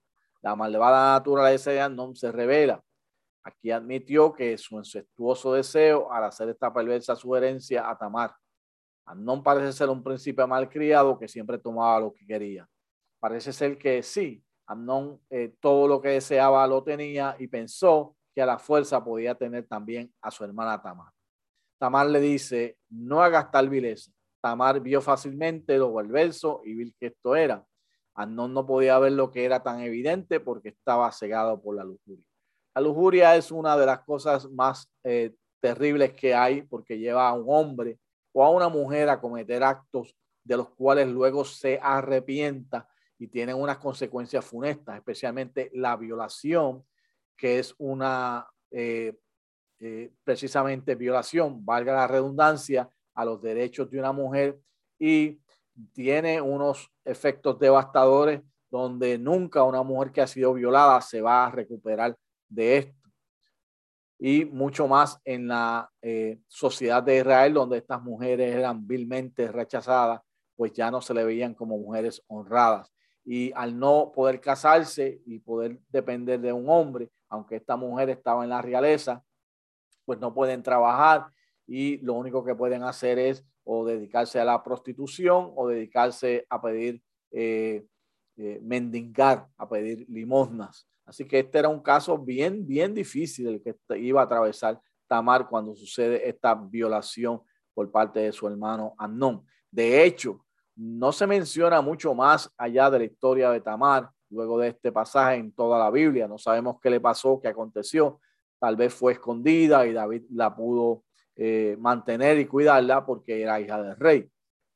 La 0.40 0.57
malvada 0.57 1.19
naturaleza 1.19 1.71
de 1.73 1.81
Amnón 1.83 2.17
se 2.17 2.33
revela. 2.33 2.83
Aquí 3.43 3.71
admitió 3.71 4.33
que 4.33 4.57
su 4.57 4.79
incestuoso 4.79 5.52
deseo 5.52 6.11
al 6.11 6.25
hacer 6.25 6.49
esta 6.49 6.73
perversa 6.73 7.14
sugerencia 7.14 7.90
a 7.90 7.99
Tamar. 7.99 8.35
Amnón 9.05 9.43
parece 9.43 9.75
ser 9.75 9.90
un 9.90 10.02
príncipe 10.02 10.47
malcriado 10.47 11.19
que 11.19 11.29
siempre 11.29 11.59
tomaba 11.59 12.00
lo 12.00 12.14
que 12.14 12.26
quería. 12.26 12.67
Parece 13.19 13.52
ser 13.52 13.76
que 13.76 14.02
sí, 14.02 14.43
Amnón 14.71 15.21
eh, 15.31 15.53
todo 15.59 15.89
lo 15.89 16.00
que 16.00 16.11
deseaba 16.11 16.65
lo 16.69 16.85
tenía 16.85 17.35
y 17.41 17.49
pensó 17.49 18.15
que 18.33 18.41
a 18.41 18.47
la 18.47 18.57
fuerza 18.57 19.03
podía 19.03 19.35
tener 19.35 19.67
también 19.67 20.15
a 20.23 20.31
su 20.31 20.45
hermana 20.45 20.81
Tamar. 20.81 21.12
Tamar 21.77 22.07
le 22.07 22.21
dice, 22.21 22.79
no 22.89 23.21
hagas 23.21 23.50
tal 23.50 23.69
vileza. 23.69 24.12
Tamar 24.41 24.79
vio 24.81 25.00
fácilmente 25.00 25.77
lo 25.77 25.93
perverso 25.93 26.62
y 26.65 26.75
vil 26.75 26.95
que 27.00 27.07
esto 27.07 27.35
era. 27.35 27.67
Amnón 28.15 28.55
no 28.55 28.65
podía 28.65 28.97
ver 29.00 29.12
lo 29.12 29.33
que 29.33 29.45
era 29.45 29.61
tan 29.61 29.81
evidente 29.81 30.39
porque 30.39 30.69
estaba 30.69 31.11
cegado 31.11 31.61
por 31.61 31.75
la 31.75 31.83
lujuria. 31.83 32.25
La 32.73 32.81
lujuria 32.81 33.35
es 33.35 33.50
una 33.50 33.77
de 33.77 33.87
las 33.87 34.05
cosas 34.05 34.49
más 34.50 34.89
eh, 35.03 35.35
terribles 35.61 36.12
que 36.12 36.33
hay 36.33 36.62
porque 36.62 36.97
lleva 36.97 37.29
a 37.29 37.33
un 37.33 37.47
hombre 37.49 37.99
o 38.33 38.45
a 38.45 38.50
una 38.50 38.69
mujer 38.69 39.09
a 39.09 39.21
cometer 39.21 39.65
actos 39.65 40.15
de 40.45 40.57
los 40.57 40.71
cuales 40.71 41.09
luego 41.09 41.45
se 41.45 41.81
arrepienta 41.83 42.89
y 43.21 43.29
tienen 43.29 43.55
unas 43.55 43.77
consecuencias 43.77 44.45
funestas, 44.45 44.97
especialmente 44.97 45.71
la 45.75 45.95
violación, 45.95 46.85
que 47.37 47.59
es 47.59 47.75
una 47.77 48.49
eh, 48.71 49.15
eh, 49.79 50.11
precisamente 50.25 50.95
violación, 50.95 51.65
valga 51.65 51.93
la 51.93 52.07
redundancia, 52.07 52.89
a 53.15 53.25
los 53.25 53.43
derechos 53.43 53.91
de 53.91 53.99
una 53.99 54.12
mujer 54.12 54.59
y 54.99 55.39
tiene 55.93 56.41
unos 56.41 56.91
efectos 57.05 57.59
devastadores 57.59 58.41
donde 58.71 59.19
nunca 59.19 59.65
una 59.65 59.83
mujer 59.83 60.11
que 60.12 60.23
ha 60.23 60.27
sido 60.27 60.55
violada 60.55 61.00
se 61.03 61.21
va 61.21 61.47
a 61.47 61.50
recuperar 61.50 62.17
de 62.49 62.79
esto. 62.79 63.11
Y 64.19 64.47
mucho 64.47 64.89
más 64.89 65.21
en 65.25 65.49
la 65.49 65.91
eh, 66.00 66.39
sociedad 66.47 67.03
de 67.03 67.19
Israel, 67.19 67.53
donde 67.53 67.79
estas 67.79 68.00
mujeres 68.03 68.55
eran 68.55 68.87
vilmente 68.87 69.50
rechazadas, 69.50 70.21
pues 70.57 70.73
ya 70.73 70.91
no 70.91 71.03
se 71.03 71.12
le 71.12 71.25
veían 71.25 71.55
como 71.55 71.77
mujeres 71.77 72.23
honradas. 72.29 72.91
Y 73.30 73.52
al 73.54 73.78
no 73.78 74.10
poder 74.12 74.40
casarse 74.40 75.22
y 75.25 75.38
poder 75.38 75.78
depender 75.88 76.40
de 76.40 76.52
un 76.52 76.68
hombre, 76.68 77.12
aunque 77.28 77.54
esta 77.54 77.76
mujer 77.76 78.10
estaba 78.10 78.42
en 78.42 78.50
la 78.50 78.60
realeza, 78.60 79.25
pues 80.04 80.18
no 80.18 80.34
pueden 80.34 80.64
trabajar 80.64 81.26
y 81.64 81.99
lo 81.99 82.14
único 82.14 82.44
que 82.44 82.56
pueden 82.56 82.82
hacer 82.82 83.20
es 83.20 83.44
o 83.62 83.87
dedicarse 83.87 84.40
a 84.40 84.44
la 84.44 84.60
prostitución 84.64 85.52
o 85.54 85.68
dedicarse 85.68 86.44
a 86.50 86.60
pedir, 86.60 87.00
eh, 87.30 87.87
eh, 88.37 88.58
mendigar, 88.64 89.46
a 89.56 89.68
pedir 89.68 90.06
limosnas. 90.08 90.88
Así 91.04 91.25
que 91.25 91.38
este 91.38 91.60
era 91.60 91.68
un 91.68 91.84
caso 91.84 92.18
bien, 92.18 92.66
bien 92.66 92.92
difícil 92.92 93.46
el 93.46 93.62
que 93.62 93.76
iba 93.96 94.22
a 94.22 94.25
atravesar 94.25 94.80
Tamar 95.06 95.49
cuando 95.49 95.76
sucede 95.76 96.28
esta 96.28 96.56
violación 96.56 97.40
por 97.75 97.92
parte 97.92 98.18
de 98.18 98.32
su 98.32 98.49
hermano 98.49 98.96
Amnón. 98.99 99.46
De 99.70 100.02
hecho, 100.02 100.44
no 100.77 101.12
se 101.12 101.27
menciona 101.27 101.81
mucho 101.81 102.15
más 102.15 102.50
allá 102.57 102.91
de 102.91 102.99
la 103.00 103.05
historia 103.05 103.50
de 103.50 103.61
Tamar 103.61 104.11
luego 104.31 104.59
de 104.59 104.69
este 104.69 104.93
pasaje 104.93 105.37
en 105.37 105.53
toda 105.53 105.79
la 105.79 105.91
Biblia. 105.91 106.29
No 106.29 106.39
sabemos 106.39 106.77
qué 106.81 106.91
le 106.91 107.00
pasó, 107.00 107.41
qué 107.41 107.49
aconteció. 107.49 108.21
Tal 108.59 108.77
vez 108.77 108.95
fue 108.95 109.12
escondida 109.12 109.87
y 109.87 109.93
David 109.93 110.25
la 110.31 110.55
pudo 110.55 111.05
eh, 111.37 111.77
mantener 111.79 112.39
y 112.39 112.47
cuidarla 112.47 113.05
porque 113.05 113.43
era 113.43 113.61
hija 113.61 113.83
del 113.83 113.97
rey. 113.97 114.31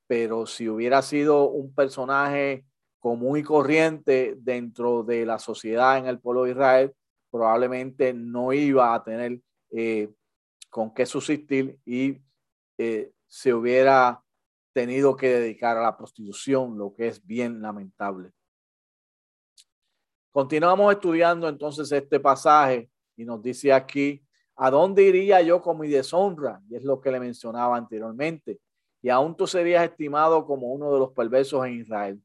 Pero 0.06 0.46
si 0.46 0.68
hubiera 0.68 1.02
sido 1.02 1.48
un 1.50 1.74
personaje 1.74 2.64
común 2.98 3.38
y 3.38 3.42
corriente 3.42 4.34
dentro 4.38 5.02
de 5.02 5.26
la 5.26 5.38
sociedad 5.38 5.98
en 5.98 6.06
el 6.06 6.20
pueblo 6.20 6.44
de 6.44 6.52
Israel, 6.52 6.94
probablemente 7.30 8.14
no 8.14 8.52
iba 8.52 8.94
a 8.94 9.04
tener 9.04 9.40
eh, 9.70 10.10
con 10.70 10.94
qué 10.94 11.04
subsistir 11.04 11.78
y 11.84 12.18
eh, 12.78 13.12
se 13.26 13.52
hubiera 13.52 14.23
tenido 14.74 15.16
que 15.16 15.28
dedicar 15.28 15.78
a 15.78 15.82
la 15.82 15.96
prostitución, 15.96 16.76
lo 16.76 16.92
que 16.92 17.08
es 17.08 17.24
bien 17.24 17.62
lamentable. 17.62 18.32
Continuamos 20.30 20.92
estudiando 20.92 21.48
entonces 21.48 21.90
este 21.90 22.20
pasaje 22.20 22.90
y 23.16 23.24
nos 23.24 23.40
dice 23.40 23.72
aquí 23.72 24.24
¿A 24.56 24.70
dónde 24.70 25.02
iría 25.02 25.42
yo 25.42 25.60
con 25.60 25.78
mi 25.78 25.88
deshonra? 25.88 26.60
Y 26.68 26.76
es 26.76 26.84
lo 26.84 27.00
que 27.00 27.10
le 27.10 27.18
mencionaba 27.18 27.76
anteriormente. 27.76 28.60
Y 29.02 29.08
aún 29.08 29.36
tú 29.36 29.46
serías 29.46 29.84
estimado 29.84 30.46
como 30.46 30.68
uno 30.72 30.92
de 30.92 30.98
los 31.00 31.10
perversos 31.12 31.66
en 31.66 31.80
Israel. 31.80 32.22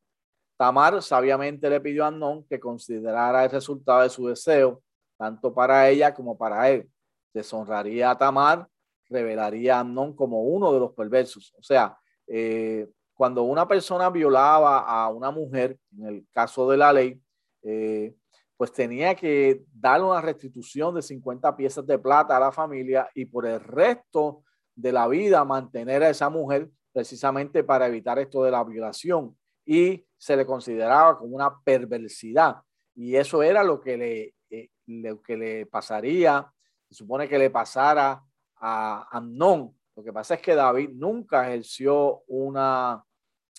Tamar 0.55 1.01
sabiamente 1.01 1.69
le 1.69 1.81
pidió 1.81 2.03
a 2.03 2.07
Amnón 2.07 2.45
que 2.45 2.59
considerara 2.59 3.45
el 3.45 3.51
resultado 3.51 4.01
de 4.01 4.09
su 4.09 4.27
deseo, 4.27 4.81
tanto 5.17 5.53
para 5.53 5.89
ella 5.89 6.13
como 6.13 6.37
para 6.37 6.69
él. 6.69 6.89
Deshonraría 7.33 8.11
a 8.11 8.17
Tamar, 8.17 8.67
revelaría 9.09 9.77
a 9.77 9.79
Amnón 9.79 10.15
como 10.15 10.43
uno 10.43 10.71
de 10.71 10.79
los 10.79 10.93
perversos. 10.93 11.53
O 11.57 11.63
sea, 11.63 11.97
eh, 12.29 12.87
cuando 13.13 13.43
una 13.43 13.67
persona 13.67 14.09
violaba 14.09 14.79
a 14.79 15.09
una 15.09 15.31
mujer, 15.31 15.77
en 15.97 16.05
el 16.05 16.27
caso 16.31 16.69
de 16.69 16.77
la 16.77 16.93
ley, 16.93 17.21
eh, 17.63 18.15
pues 18.55 18.71
tenía 18.71 19.15
que 19.15 19.63
dar 19.73 20.01
una 20.01 20.21
restitución 20.21 20.95
de 20.95 21.01
50 21.01 21.55
piezas 21.55 21.85
de 21.85 21.99
plata 21.99 22.37
a 22.37 22.39
la 22.39 22.51
familia 22.51 23.09
y 23.13 23.25
por 23.25 23.45
el 23.45 23.59
resto 23.59 24.43
de 24.75 24.91
la 24.91 25.07
vida 25.07 25.43
mantener 25.43 26.03
a 26.03 26.09
esa 26.09 26.29
mujer 26.29 26.69
precisamente 26.93 27.63
para 27.63 27.87
evitar 27.87 28.19
esto 28.19 28.43
de 28.43 28.51
la 28.51 28.63
violación 28.63 29.37
y 29.65 30.05
se 30.17 30.35
le 30.35 30.45
consideraba 30.45 31.17
como 31.17 31.35
una 31.35 31.61
perversidad 31.63 32.57
y 33.01 33.15
eso 33.15 33.41
era 33.41 33.63
lo 33.63 33.79
que 33.79 33.95
le, 33.97 34.35
eh, 34.49 34.71
lo 34.87 35.21
que 35.21 35.37
le 35.37 35.65
pasaría, 35.65 36.51
se 36.89 36.95
supone 36.95 37.29
que 37.29 37.39
le 37.39 37.49
pasara 37.49 38.21
a 38.57 39.07
Amnón. 39.09 39.73
Lo 39.99 40.05
que 40.05 40.13
pasa 40.13 40.35
es 40.35 40.41
que 40.41 40.55
David 40.55 40.91
nunca 40.93 41.45
ejerció 41.45 42.23
una 42.27 43.03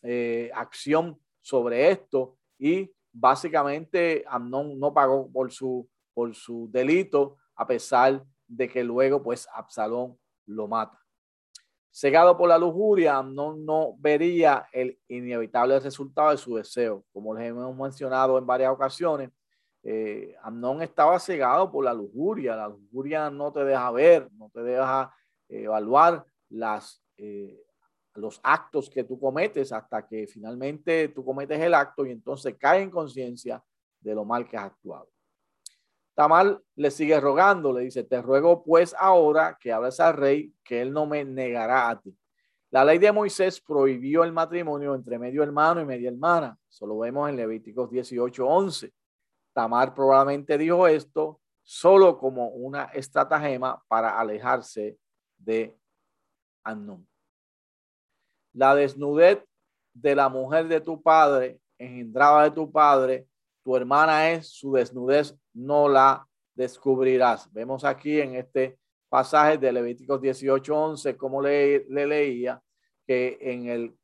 eh, 0.03 0.51
acción 0.55 1.21
sobre 1.43 1.91
esto 1.91 2.39
y 2.59 2.91
básicamente 3.13 4.25
Amnón 4.27 4.81
no 4.81 4.95
pagó 4.95 5.31
por 5.31 5.53
su, 5.53 5.87
por 6.15 6.35
su 6.35 6.67
delito, 6.73 7.37
a 7.57 7.67
pesar 7.67 8.25
de 8.49 8.71
que 8.71 8.83
luego 8.83 9.23
pues 9.23 9.47
Absalón 9.53 10.19
lo 10.47 10.67
mata. 10.67 10.99
Cegado 11.91 12.39
por 12.39 12.49
la 12.49 12.57
lujuria, 12.57 13.19
Amnón 13.19 13.67
no 13.67 13.97
vería 13.99 14.67
el 14.73 14.99
inevitable 15.09 15.79
resultado 15.79 16.31
de 16.31 16.39
su 16.39 16.57
deseo. 16.57 17.05
Como 17.13 17.35
les 17.35 17.51
hemos 17.51 17.77
mencionado 17.77 18.39
en 18.39 18.47
varias 18.47 18.73
ocasiones, 18.73 19.31
eh, 19.83 20.35
Amnón 20.43 20.81
estaba 20.81 21.19
cegado 21.19 21.71
por 21.71 21.85
la 21.85 21.93
lujuria. 21.93 22.57
La 22.57 22.69
lujuria 22.69 23.29
no 23.29 23.53
te 23.53 23.63
deja 23.63 23.91
ver, 23.91 24.33
no 24.33 24.49
te 24.49 24.63
deja 24.63 25.15
evaluar 25.51 26.25
las 26.51 27.03
eh, 27.17 27.65
los 28.15 28.41
actos 28.43 28.91
que 28.91 29.05
tú 29.05 29.19
cometes 29.19 29.73
hasta 29.73 30.07
que 30.07 30.27
finalmente 30.27 31.09
tú 31.09 31.25
cometes 31.25 31.61
el 31.61 31.75
acto 31.75 32.05
y 32.05 32.11
entonces 32.11 32.57
cae 32.59 32.83
en 32.83 32.91
conciencia 32.91 33.63
de 34.01 34.15
lo 34.15 34.25
mal 34.25 34.49
que 34.49 34.57
has 34.57 34.65
actuado. 34.65 35.11
Tamal 36.15 36.63
le 36.75 36.91
sigue 36.91 37.19
rogando, 37.21 37.73
le 37.73 37.83
dice, 37.83 38.05
te 38.05 38.21
ruego 38.21 38.63
pues 38.63 38.95
ahora 38.99 39.57
que 39.59 39.73
hables 39.73 40.01
al 40.01 40.17
rey, 40.17 40.53
que 40.65 40.83
él 40.83 40.93
no 40.93 41.07
me 41.07 41.25
negará 41.25 41.89
a 41.89 42.01
ti. 42.01 42.17
La 42.71 42.85
ley 42.85 42.99
de 42.99 43.11
Moisés 43.11 43.61
prohibió 43.61 44.23
el 44.23 44.33
matrimonio 44.33 44.95
entre 44.95 45.19
medio 45.19 45.43
hermano 45.43 45.81
y 45.81 45.85
media 45.85 46.11
hermana. 46.11 46.57
Eso 46.69 46.87
lo 46.87 46.99
vemos 46.99 47.29
en 47.29 47.37
Levíticos 47.37 47.91
18, 47.91 48.47
11. 48.47 48.93
Tamar 49.53 49.95
probablemente 49.95 50.57
dijo 50.59 50.87
esto 50.87 51.41
solo 51.63 52.19
como 52.19 52.49
una 52.49 52.85
estratagema 52.85 53.83
para 53.89 54.19
alejarse 54.21 54.99
de 55.37 55.80
Amnón 56.65 57.07
la 58.53 58.75
desnudez 58.75 59.45
de 59.93 60.15
la 60.15 60.29
mujer 60.29 60.69
de 60.69 60.81
tu 60.81 61.03
padre, 61.03 61.61
engendrada 61.79 62.45
de 62.45 62.51
tu 62.51 62.71
padre, 62.71 63.27
tu 63.63 63.77
hermana 63.77 64.31
es, 64.31 64.49
su 64.49 64.73
desnudez 64.73 65.37
no 65.53 65.89
la 65.89 66.27
descubrirás. 66.55 67.53
Vemos 67.53 67.85
aquí 67.85 68.21
en 68.21 68.35
este 68.37 68.79
pasaje 69.09 69.59
de 69.59 69.73
Levíticos 69.73 70.21
18, 70.21 70.77
11, 70.77 71.17
como 71.17 71.43
le 71.43 71.85
leía, 71.89 72.61
que 73.07 73.39
en 73.41 73.67
el 73.67 73.97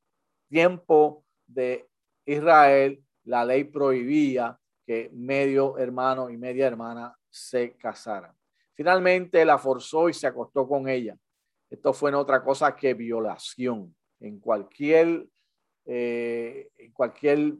tiempo 0.49 1.25
de 1.47 1.89
Israel 2.25 3.03
la 3.25 3.45
ley 3.45 3.65
prohibía 3.65 4.59
que 4.85 5.11
medio 5.13 5.79
hermano 5.79 6.31
y 6.31 6.37
media 6.37 6.67
hermana 6.67 7.17
se 7.29 7.77
casaran. 7.77 8.33
Finalmente 8.75 9.45
la 9.45 9.59
forzó 9.59 10.09
y 10.09 10.15
se 10.15 10.27
acostó 10.27 10.69
con 10.69 10.89
ella. 10.89 11.17
Esto 11.69 11.93
fue 11.93 12.11
en 12.11 12.17
otra 12.17 12.43
cosa 12.43 12.75
que 12.77 12.95
violación 12.95 13.95
en 14.21 14.39
cualquier, 14.39 15.27
eh, 15.85 16.71
en 16.79 16.93
cualquier 16.93 17.55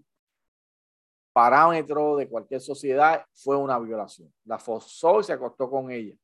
parámetro 1.33 2.17
de 2.17 2.29
cualquier 2.29 2.61
sociedad 2.61 3.25
fue 3.33 3.57
una 3.57 3.79
violación. 3.79 4.33
La 4.45 4.59
forzó 4.59 5.21
y 5.21 5.25
se 5.25 5.33
acostó 5.33 5.69
con 5.69 5.91
ella. 5.91 6.15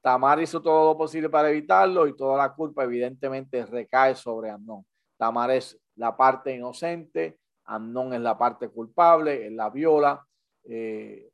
Tamar 0.00 0.40
hizo 0.40 0.62
todo 0.62 0.92
lo 0.92 0.98
posible 0.98 1.28
para 1.28 1.50
evitarlo 1.50 2.06
y 2.06 2.16
toda 2.16 2.36
la 2.38 2.54
culpa 2.54 2.84
evidentemente 2.84 3.66
recae 3.66 4.14
sobre 4.14 4.50
Amnón. 4.50 4.84
Tamar 5.16 5.50
es 5.50 5.78
la 5.96 6.16
parte 6.16 6.54
inocente, 6.54 7.38
Amnón 7.64 8.14
es 8.14 8.20
la 8.20 8.36
parte 8.36 8.68
culpable, 8.68 9.46
él 9.46 9.56
la 9.56 9.70
viola, 9.70 10.26
eh, 10.64 11.30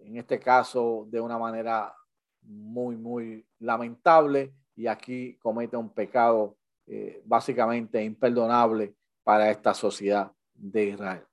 en 0.00 0.16
este 0.16 0.38
caso 0.38 1.06
de 1.08 1.20
una 1.20 1.38
manera 1.38 1.94
muy, 2.42 2.96
muy 2.96 3.46
lamentable 3.60 4.54
y 4.78 4.86
aquí 4.86 5.36
comete 5.38 5.76
un 5.76 5.90
pecado 5.90 6.56
eh, 6.86 7.20
básicamente 7.24 8.02
imperdonable 8.02 8.94
para 9.24 9.50
esta 9.50 9.74
sociedad 9.74 10.30
de 10.54 10.84
Israel. 10.84 11.24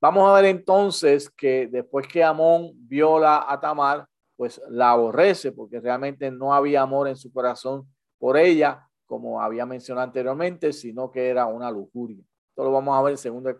Vamos 0.00 0.28
a 0.28 0.34
ver 0.34 0.44
entonces 0.44 1.28
que 1.30 1.66
después 1.66 2.06
que 2.06 2.22
Amón 2.22 2.70
viola 2.76 3.44
a 3.48 3.58
Tamar, 3.58 4.06
pues 4.36 4.62
la 4.68 4.92
aborrece 4.92 5.50
porque 5.50 5.80
realmente 5.80 6.30
no 6.30 6.54
había 6.54 6.82
amor 6.82 7.08
en 7.08 7.16
su 7.16 7.32
corazón 7.32 7.88
por 8.18 8.36
ella, 8.36 8.88
como 9.04 9.40
había 9.40 9.66
mencionado 9.66 10.06
anteriormente, 10.06 10.72
sino 10.72 11.10
que 11.10 11.28
era 11.28 11.46
una 11.46 11.72
lujuria. 11.72 12.22
Esto 12.50 12.62
lo 12.62 12.70
vamos 12.70 12.96
a 12.96 13.02
ver 13.02 13.12
en 13.12 13.18
segundo 13.18 13.52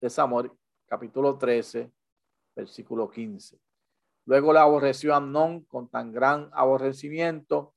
de 0.00 0.10
Samuel, 0.10 0.50
capítulo 0.86 1.38
13, 1.38 1.90
versículo 2.54 3.08
15. 3.08 3.58
Luego 4.26 4.52
la 4.52 4.62
aborreció 4.62 5.14
Amnón 5.14 5.62
con 5.64 5.88
tan 5.88 6.12
gran 6.12 6.50
aborrecimiento 6.52 7.72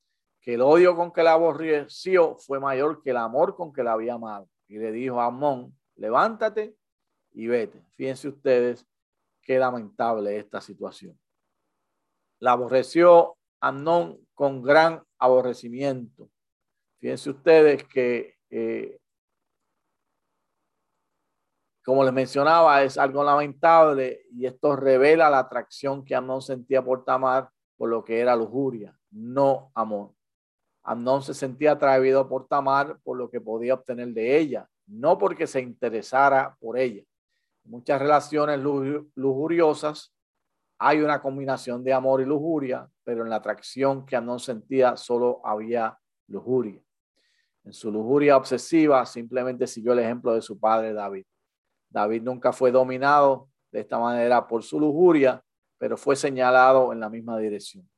que 0.46 0.54
el 0.54 0.62
odio 0.62 0.94
con 0.94 1.12
que 1.12 1.24
la 1.24 1.32
aborreció 1.32 2.36
fue 2.36 2.60
mayor 2.60 3.02
que 3.02 3.10
el 3.10 3.16
amor 3.16 3.56
con 3.56 3.72
que 3.72 3.82
la 3.82 3.94
había 3.94 4.14
amado. 4.14 4.48
Y 4.68 4.78
le 4.78 4.92
dijo 4.92 5.20
a 5.20 5.26
Amnón, 5.26 5.76
levántate 5.96 6.76
y 7.32 7.48
vete. 7.48 7.84
Fíjense 7.96 8.28
ustedes 8.28 8.86
qué 9.42 9.58
lamentable 9.58 10.38
esta 10.38 10.60
situación. 10.60 11.18
La 12.38 12.52
aborreció 12.52 13.36
Amnón 13.60 14.20
con 14.34 14.62
gran 14.62 15.02
aborrecimiento. 15.18 16.30
Fíjense 17.00 17.30
ustedes 17.30 17.82
que, 17.82 18.36
eh, 18.48 19.00
como 21.84 22.04
les 22.04 22.12
mencionaba, 22.12 22.84
es 22.84 22.96
algo 22.98 23.24
lamentable 23.24 24.22
y 24.30 24.46
esto 24.46 24.76
revela 24.76 25.28
la 25.28 25.40
atracción 25.40 26.04
que 26.04 26.14
Amnón 26.14 26.40
sentía 26.40 26.84
por 26.84 27.04
Tamar 27.04 27.50
por 27.76 27.88
lo 27.88 28.04
que 28.04 28.20
era 28.20 28.36
lujuria, 28.36 28.96
no 29.10 29.72
amor. 29.74 30.15
Amnón 30.86 31.20
se 31.22 31.34
sentía 31.34 31.72
atraído 31.72 32.28
por 32.28 32.46
Tamar 32.46 32.98
por 33.02 33.18
lo 33.18 33.28
que 33.28 33.40
podía 33.40 33.74
obtener 33.74 34.08
de 34.08 34.38
ella, 34.38 34.68
no 34.86 35.18
porque 35.18 35.48
se 35.48 35.60
interesara 35.60 36.56
por 36.60 36.78
ella. 36.78 37.02
Muchas 37.64 38.00
relaciones 38.00 38.60
lujuriosas 39.16 40.14
hay 40.78 41.00
una 41.00 41.20
combinación 41.20 41.82
de 41.82 41.92
amor 41.92 42.20
y 42.20 42.24
lujuria, 42.24 42.88
pero 43.02 43.24
en 43.24 43.30
la 43.30 43.36
atracción 43.36 44.06
que 44.06 44.14
Amnón 44.14 44.38
sentía 44.38 44.96
solo 44.96 45.40
había 45.44 45.98
lujuria. 46.28 46.80
En 47.64 47.72
su 47.72 47.90
lujuria 47.90 48.36
obsesiva 48.36 49.04
simplemente 49.06 49.66
siguió 49.66 49.92
el 49.92 49.98
ejemplo 49.98 50.34
de 50.34 50.42
su 50.42 50.56
padre 50.56 50.92
David. 50.92 51.24
David 51.90 52.22
nunca 52.22 52.52
fue 52.52 52.70
dominado 52.70 53.48
de 53.72 53.80
esta 53.80 53.98
manera 53.98 54.46
por 54.46 54.62
su 54.62 54.78
lujuria, 54.78 55.42
pero 55.78 55.96
fue 55.96 56.14
señalado 56.14 56.92
en 56.92 57.00
la 57.00 57.10
misma 57.10 57.38
dirección. 57.38 57.88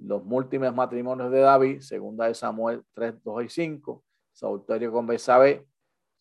Los 0.00 0.24
múltiples 0.24 0.72
matrimonios 0.74 1.30
de 1.30 1.40
David, 1.40 1.80
segunda 1.80 2.26
de 2.26 2.34
Samuel 2.34 2.82
3, 2.94 3.22
2 3.22 3.44
y 3.44 3.48
5, 3.48 4.04
adulterio 4.42 4.92
con 4.92 5.06
Besabé, 5.06 5.66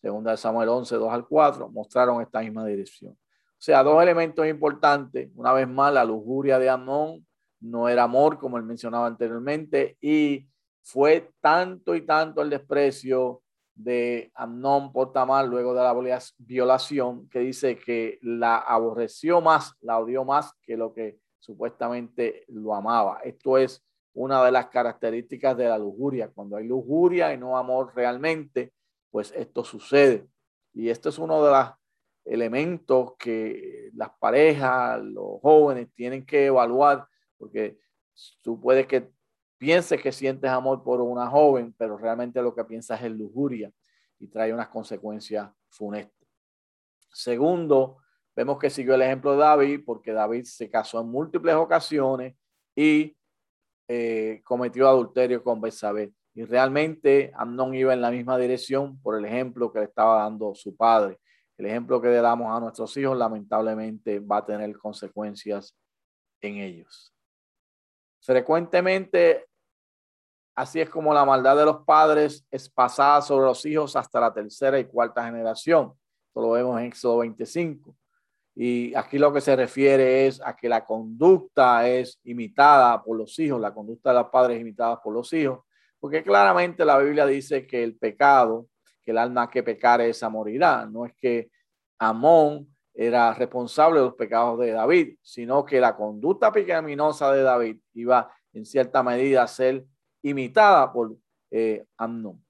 segunda 0.01 0.31
de 0.31 0.37
Samuel 0.37 0.69
11, 0.69 0.95
2 0.95 1.13
al 1.13 1.27
4, 1.27 1.69
mostraron 1.69 2.21
esta 2.21 2.41
misma 2.41 2.65
dirección. 2.65 3.13
O 3.13 3.61
sea, 3.61 3.83
dos 3.83 4.01
elementos 4.01 4.47
importantes. 4.47 5.29
Una 5.35 5.51
vez 5.53 5.67
más, 5.67 5.93
la 5.93 6.05
lujuria 6.05 6.59
de 6.59 6.69
Amnón 6.69 7.25
no 7.61 7.89
era 7.89 8.03
amor, 8.03 8.39
como 8.39 8.57
él 8.57 8.63
mencionaba 8.63 9.07
anteriormente, 9.07 9.97
y 9.99 10.47
fue 10.81 11.31
tanto 11.41 11.95
y 11.95 12.05
tanto 12.05 12.41
el 12.41 12.49
desprecio 12.49 13.41
de 13.75 14.31
Amnón 14.35 14.91
por 14.91 15.13
Tamar 15.13 15.45
luego 15.45 15.73
de 15.73 15.81
la 15.81 16.21
violación 16.37 17.29
que 17.29 17.39
dice 17.39 17.77
que 17.77 18.19
la 18.21 18.57
aborreció 18.57 19.39
más, 19.39 19.73
la 19.81 19.99
odió 19.99 20.25
más 20.25 20.53
que 20.61 20.75
lo 20.75 20.93
que 20.93 21.17
supuestamente 21.39 22.45
lo 22.49 22.75
amaba. 22.75 23.19
Esto 23.23 23.57
es 23.57 23.83
una 24.13 24.43
de 24.43 24.51
las 24.51 24.67
características 24.67 25.55
de 25.57 25.67
la 25.67 25.77
lujuria. 25.77 26.29
Cuando 26.29 26.57
hay 26.57 26.67
lujuria 26.67 27.33
y 27.33 27.37
no 27.37 27.57
amor 27.57 27.93
realmente, 27.95 28.73
pues 29.09 29.33
esto 29.35 29.63
sucede. 29.63 30.27
Y 30.73 30.89
esto 30.89 31.09
es 31.09 31.17
uno 31.17 31.43
de 31.43 31.51
los 31.51 31.69
elementos 32.25 33.13
que 33.17 33.89
las 33.93 34.11
parejas, 34.19 35.01
los 35.01 35.39
jóvenes 35.41 35.87
tienen 35.95 36.25
que 36.25 36.45
evaluar, 36.45 37.07
porque 37.37 37.79
tú 38.41 38.59
puedes 38.59 38.85
que 38.85 39.09
pienses 39.57 40.01
que 40.01 40.11
sientes 40.11 40.49
amor 40.49 40.83
por 40.83 41.01
una 41.01 41.27
joven, 41.27 41.73
pero 41.77 41.97
realmente 41.97 42.41
lo 42.41 42.53
que 42.55 42.63
piensas 42.65 43.01
es 43.01 43.11
lujuria 43.11 43.71
y 44.19 44.27
trae 44.27 44.53
unas 44.53 44.69
consecuencias 44.69 45.49
funestas. 45.69 46.27
Segundo, 47.11 47.97
Vemos 48.35 48.57
que 48.57 48.69
siguió 48.69 48.95
el 48.95 49.01
ejemplo 49.01 49.33
de 49.33 49.39
David 49.39 49.81
porque 49.85 50.13
David 50.13 50.45
se 50.45 50.69
casó 50.69 51.01
en 51.01 51.09
múltiples 51.09 51.55
ocasiones 51.55 52.35
y 52.75 53.15
eh, 53.87 54.41
cometió 54.43 54.87
adulterio 54.87 55.43
con 55.43 55.59
Betsabé. 55.59 56.13
Y 56.35 56.45
realmente 56.45 57.31
Amnón 57.35 57.73
iba 57.73 57.93
en 57.93 58.01
la 58.01 58.11
misma 58.11 58.37
dirección 58.37 59.01
por 59.01 59.17
el 59.17 59.25
ejemplo 59.25 59.73
que 59.73 59.79
le 59.79 59.85
estaba 59.85 60.21
dando 60.21 60.53
su 60.55 60.75
padre. 60.75 61.19
El 61.57 61.65
ejemplo 61.65 61.99
que 61.99 62.07
le 62.07 62.21
damos 62.21 62.55
a 62.55 62.59
nuestros 62.59 62.95
hijos 62.95 63.17
lamentablemente 63.17 64.19
va 64.19 64.37
a 64.37 64.45
tener 64.45 64.77
consecuencias 64.77 65.75
en 66.39 66.57
ellos. 66.57 67.13
Frecuentemente, 68.21 69.47
así 70.55 70.79
es 70.79 70.89
como 70.89 71.13
la 71.13 71.25
maldad 71.25 71.57
de 71.57 71.65
los 71.65 71.83
padres 71.83 72.45
es 72.51 72.69
pasada 72.69 73.21
sobre 73.21 73.47
los 73.47 73.65
hijos 73.65 73.95
hasta 73.95 74.19
la 74.19 74.33
tercera 74.33 74.79
y 74.79 74.85
cuarta 74.85 75.25
generación. 75.25 75.93
Esto 76.27 76.41
lo 76.41 76.51
vemos 76.51 76.79
en 76.79 76.85
Éxodo 76.85 77.17
25. 77.17 77.95
Y 78.61 78.93
aquí 78.93 79.17
lo 79.17 79.31
que 79.31 79.39
se 79.39 79.55
refiere 79.55 80.27
es 80.27 80.41
a 80.43 80.53
que 80.53 80.67
la 80.67 80.83
conducta 80.83 81.87
es 81.87 82.19
imitada 82.25 83.01
por 83.01 83.17
los 83.17 83.39
hijos, 83.39 83.61
la 83.61 83.73
conducta 83.73 84.09
de 84.09 84.19
los 84.19 84.27
padres 84.27 84.59
imitada 84.59 85.01
por 85.01 85.13
los 85.13 85.31
hijos, 85.31 85.61
porque 85.97 86.21
claramente 86.21 86.83
la 86.83 86.97
Biblia 86.97 87.25
dice 87.25 87.65
que 87.65 87.81
el 87.81 87.95
pecado, 87.95 88.67
que 89.01 89.11
el 89.11 89.17
alma 89.17 89.49
que 89.49 89.63
pecare 89.63 90.09
esa 90.09 90.27
morirá. 90.27 90.85
No 90.85 91.05
es 91.05 91.13
que 91.15 91.49
Amón 91.99 92.67
era 92.93 93.33
responsable 93.33 94.01
de 94.01 94.07
los 94.07 94.15
pecados 94.15 94.59
de 94.59 94.71
David, 94.71 95.15
sino 95.21 95.63
que 95.63 95.79
la 95.79 95.95
conducta 95.95 96.51
pecaminosa 96.51 97.31
de 97.31 97.43
David 97.43 97.77
iba 97.93 98.29
en 98.51 98.65
cierta 98.65 99.01
medida 99.01 99.43
a 99.43 99.47
ser 99.47 99.85
imitada 100.21 100.91
por 100.91 101.15
eh, 101.49 101.85
Amnón. 101.95 102.43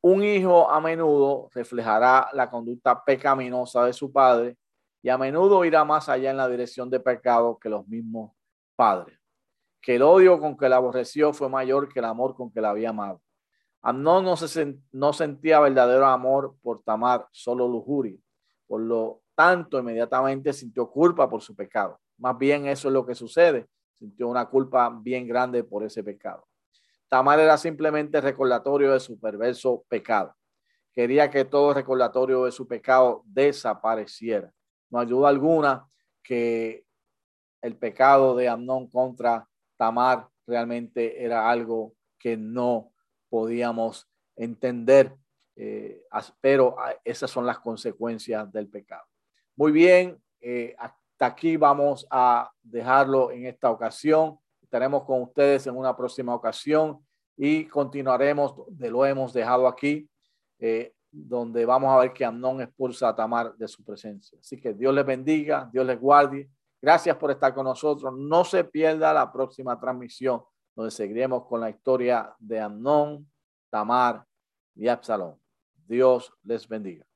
Un 0.00 0.22
hijo 0.22 0.70
a 0.70 0.80
menudo 0.80 1.48
reflejará 1.52 2.28
la 2.34 2.48
conducta 2.48 3.04
pecaminosa 3.04 3.84
de 3.86 3.92
su 3.92 4.12
padre 4.12 4.56
y 5.02 5.08
a 5.08 5.18
menudo 5.18 5.64
irá 5.64 5.84
más 5.84 6.08
allá 6.08 6.30
en 6.30 6.36
la 6.36 6.48
dirección 6.48 6.90
de 6.90 7.00
pecado 7.00 7.58
que 7.58 7.68
los 7.68 7.86
mismos 7.88 8.32
padres. 8.76 9.18
Que 9.80 9.96
el 9.96 10.02
odio 10.02 10.38
con 10.38 10.58
que 10.58 10.68
la 10.68 10.76
aborreció 10.76 11.32
fue 11.32 11.48
mayor 11.48 11.88
que 11.88 12.00
el 12.00 12.04
amor 12.04 12.34
con 12.34 12.52
que 12.52 12.60
la 12.60 12.70
había 12.70 12.90
amado. 12.90 13.22
Amnón 13.82 14.24
no, 14.24 14.36
se, 14.36 14.78
no 14.92 15.12
sentía 15.14 15.58
verdadero 15.60 16.04
amor 16.06 16.54
por 16.60 16.82
Tamar, 16.82 17.26
solo 17.30 17.66
lujuria. 17.66 18.18
Por 18.66 18.82
lo 18.82 19.22
tanto, 19.34 19.78
inmediatamente 19.78 20.52
sintió 20.52 20.90
culpa 20.90 21.30
por 21.30 21.40
su 21.40 21.56
pecado. 21.56 21.98
Más 22.18 22.36
bien 22.36 22.66
eso 22.66 22.88
es 22.88 22.94
lo 22.94 23.06
que 23.06 23.14
sucede. 23.14 23.68
Sintió 23.94 24.28
una 24.28 24.46
culpa 24.46 24.90
bien 24.90 25.26
grande 25.26 25.64
por 25.64 25.82
ese 25.82 26.04
pecado. 26.04 26.46
Tamar 27.08 27.40
era 27.40 27.56
simplemente 27.56 28.20
recordatorio 28.20 28.92
de 28.92 29.00
su 29.00 29.18
perverso 29.18 29.82
pecado. 29.88 30.34
Quería 30.92 31.30
que 31.30 31.46
todo 31.46 31.72
recordatorio 31.72 32.44
de 32.44 32.52
su 32.52 32.68
pecado 32.68 33.22
desapareciera 33.24 34.52
no 34.90 34.98
ayuda 34.98 35.28
alguna 35.28 35.86
que 36.22 36.84
el 37.62 37.76
pecado 37.76 38.34
de 38.36 38.48
Amnón 38.48 38.88
contra 38.88 39.48
Tamar 39.76 40.28
realmente 40.46 41.24
era 41.24 41.48
algo 41.48 41.94
que 42.18 42.36
no 42.36 42.92
podíamos 43.28 44.08
entender, 44.36 45.14
eh, 45.56 46.02
pero 46.40 46.76
ah, 46.78 46.94
esas 47.04 47.30
son 47.30 47.46
las 47.46 47.58
consecuencias 47.58 48.50
del 48.52 48.68
pecado. 48.68 49.04
Muy 49.56 49.72
bien, 49.72 50.20
eh, 50.40 50.74
hasta 50.78 51.26
aquí 51.26 51.56
vamos 51.56 52.06
a 52.10 52.50
dejarlo 52.62 53.30
en 53.30 53.46
esta 53.46 53.70
ocasión. 53.70 54.38
Estaremos 54.62 55.04
con 55.04 55.22
ustedes 55.22 55.66
en 55.66 55.76
una 55.76 55.96
próxima 55.96 56.34
ocasión 56.34 57.04
y 57.36 57.66
continuaremos 57.66 58.54
de 58.68 58.90
lo 58.90 59.04
hemos 59.04 59.32
dejado 59.32 59.66
aquí. 59.66 60.08
Eh, 60.58 60.92
donde 61.10 61.64
vamos 61.64 61.90
a 61.90 61.98
ver 61.98 62.12
que 62.12 62.24
Amnón 62.24 62.60
expulsa 62.60 63.08
a 63.08 63.16
Tamar 63.16 63.54
de 63.56 63.68
su 63.68 63.84
presencia. 63.84 64.38
Así 64.38 64.60
que 64.60 64.72
Dios 64.72 64.94
les 64.94 65.04
bendiga, 65.04 65.68
Dios 65.72 65.84
les 65.86 66.00
guarde. 66.00 66.48
Gracias 66.80 67.16
por 67.16 67.30
estar 67.30 67.54
con 67.54 67.64
nosotros. 67.64 68.12
No 68.16 68.44
se 68.44 68.64
pierda 68.64 69.12
la 69.12 69.30
próxima 69.32 69.78
transmisión, 69.78 70.42
donde 70.74 70.90
seguiremos 70.90 71.46
con 71.46 71.60
la 71.60 71.70
historia 71.70 72.34
de 72.38 72.60
Amnón, 72.60 73.30
Tamar 73.70 74.24
y 74.74 74.88
Absalón. 74.88 75.38
Dios 75.86 76.32
les 76.44 76.66
bendiga. 76.68 77.09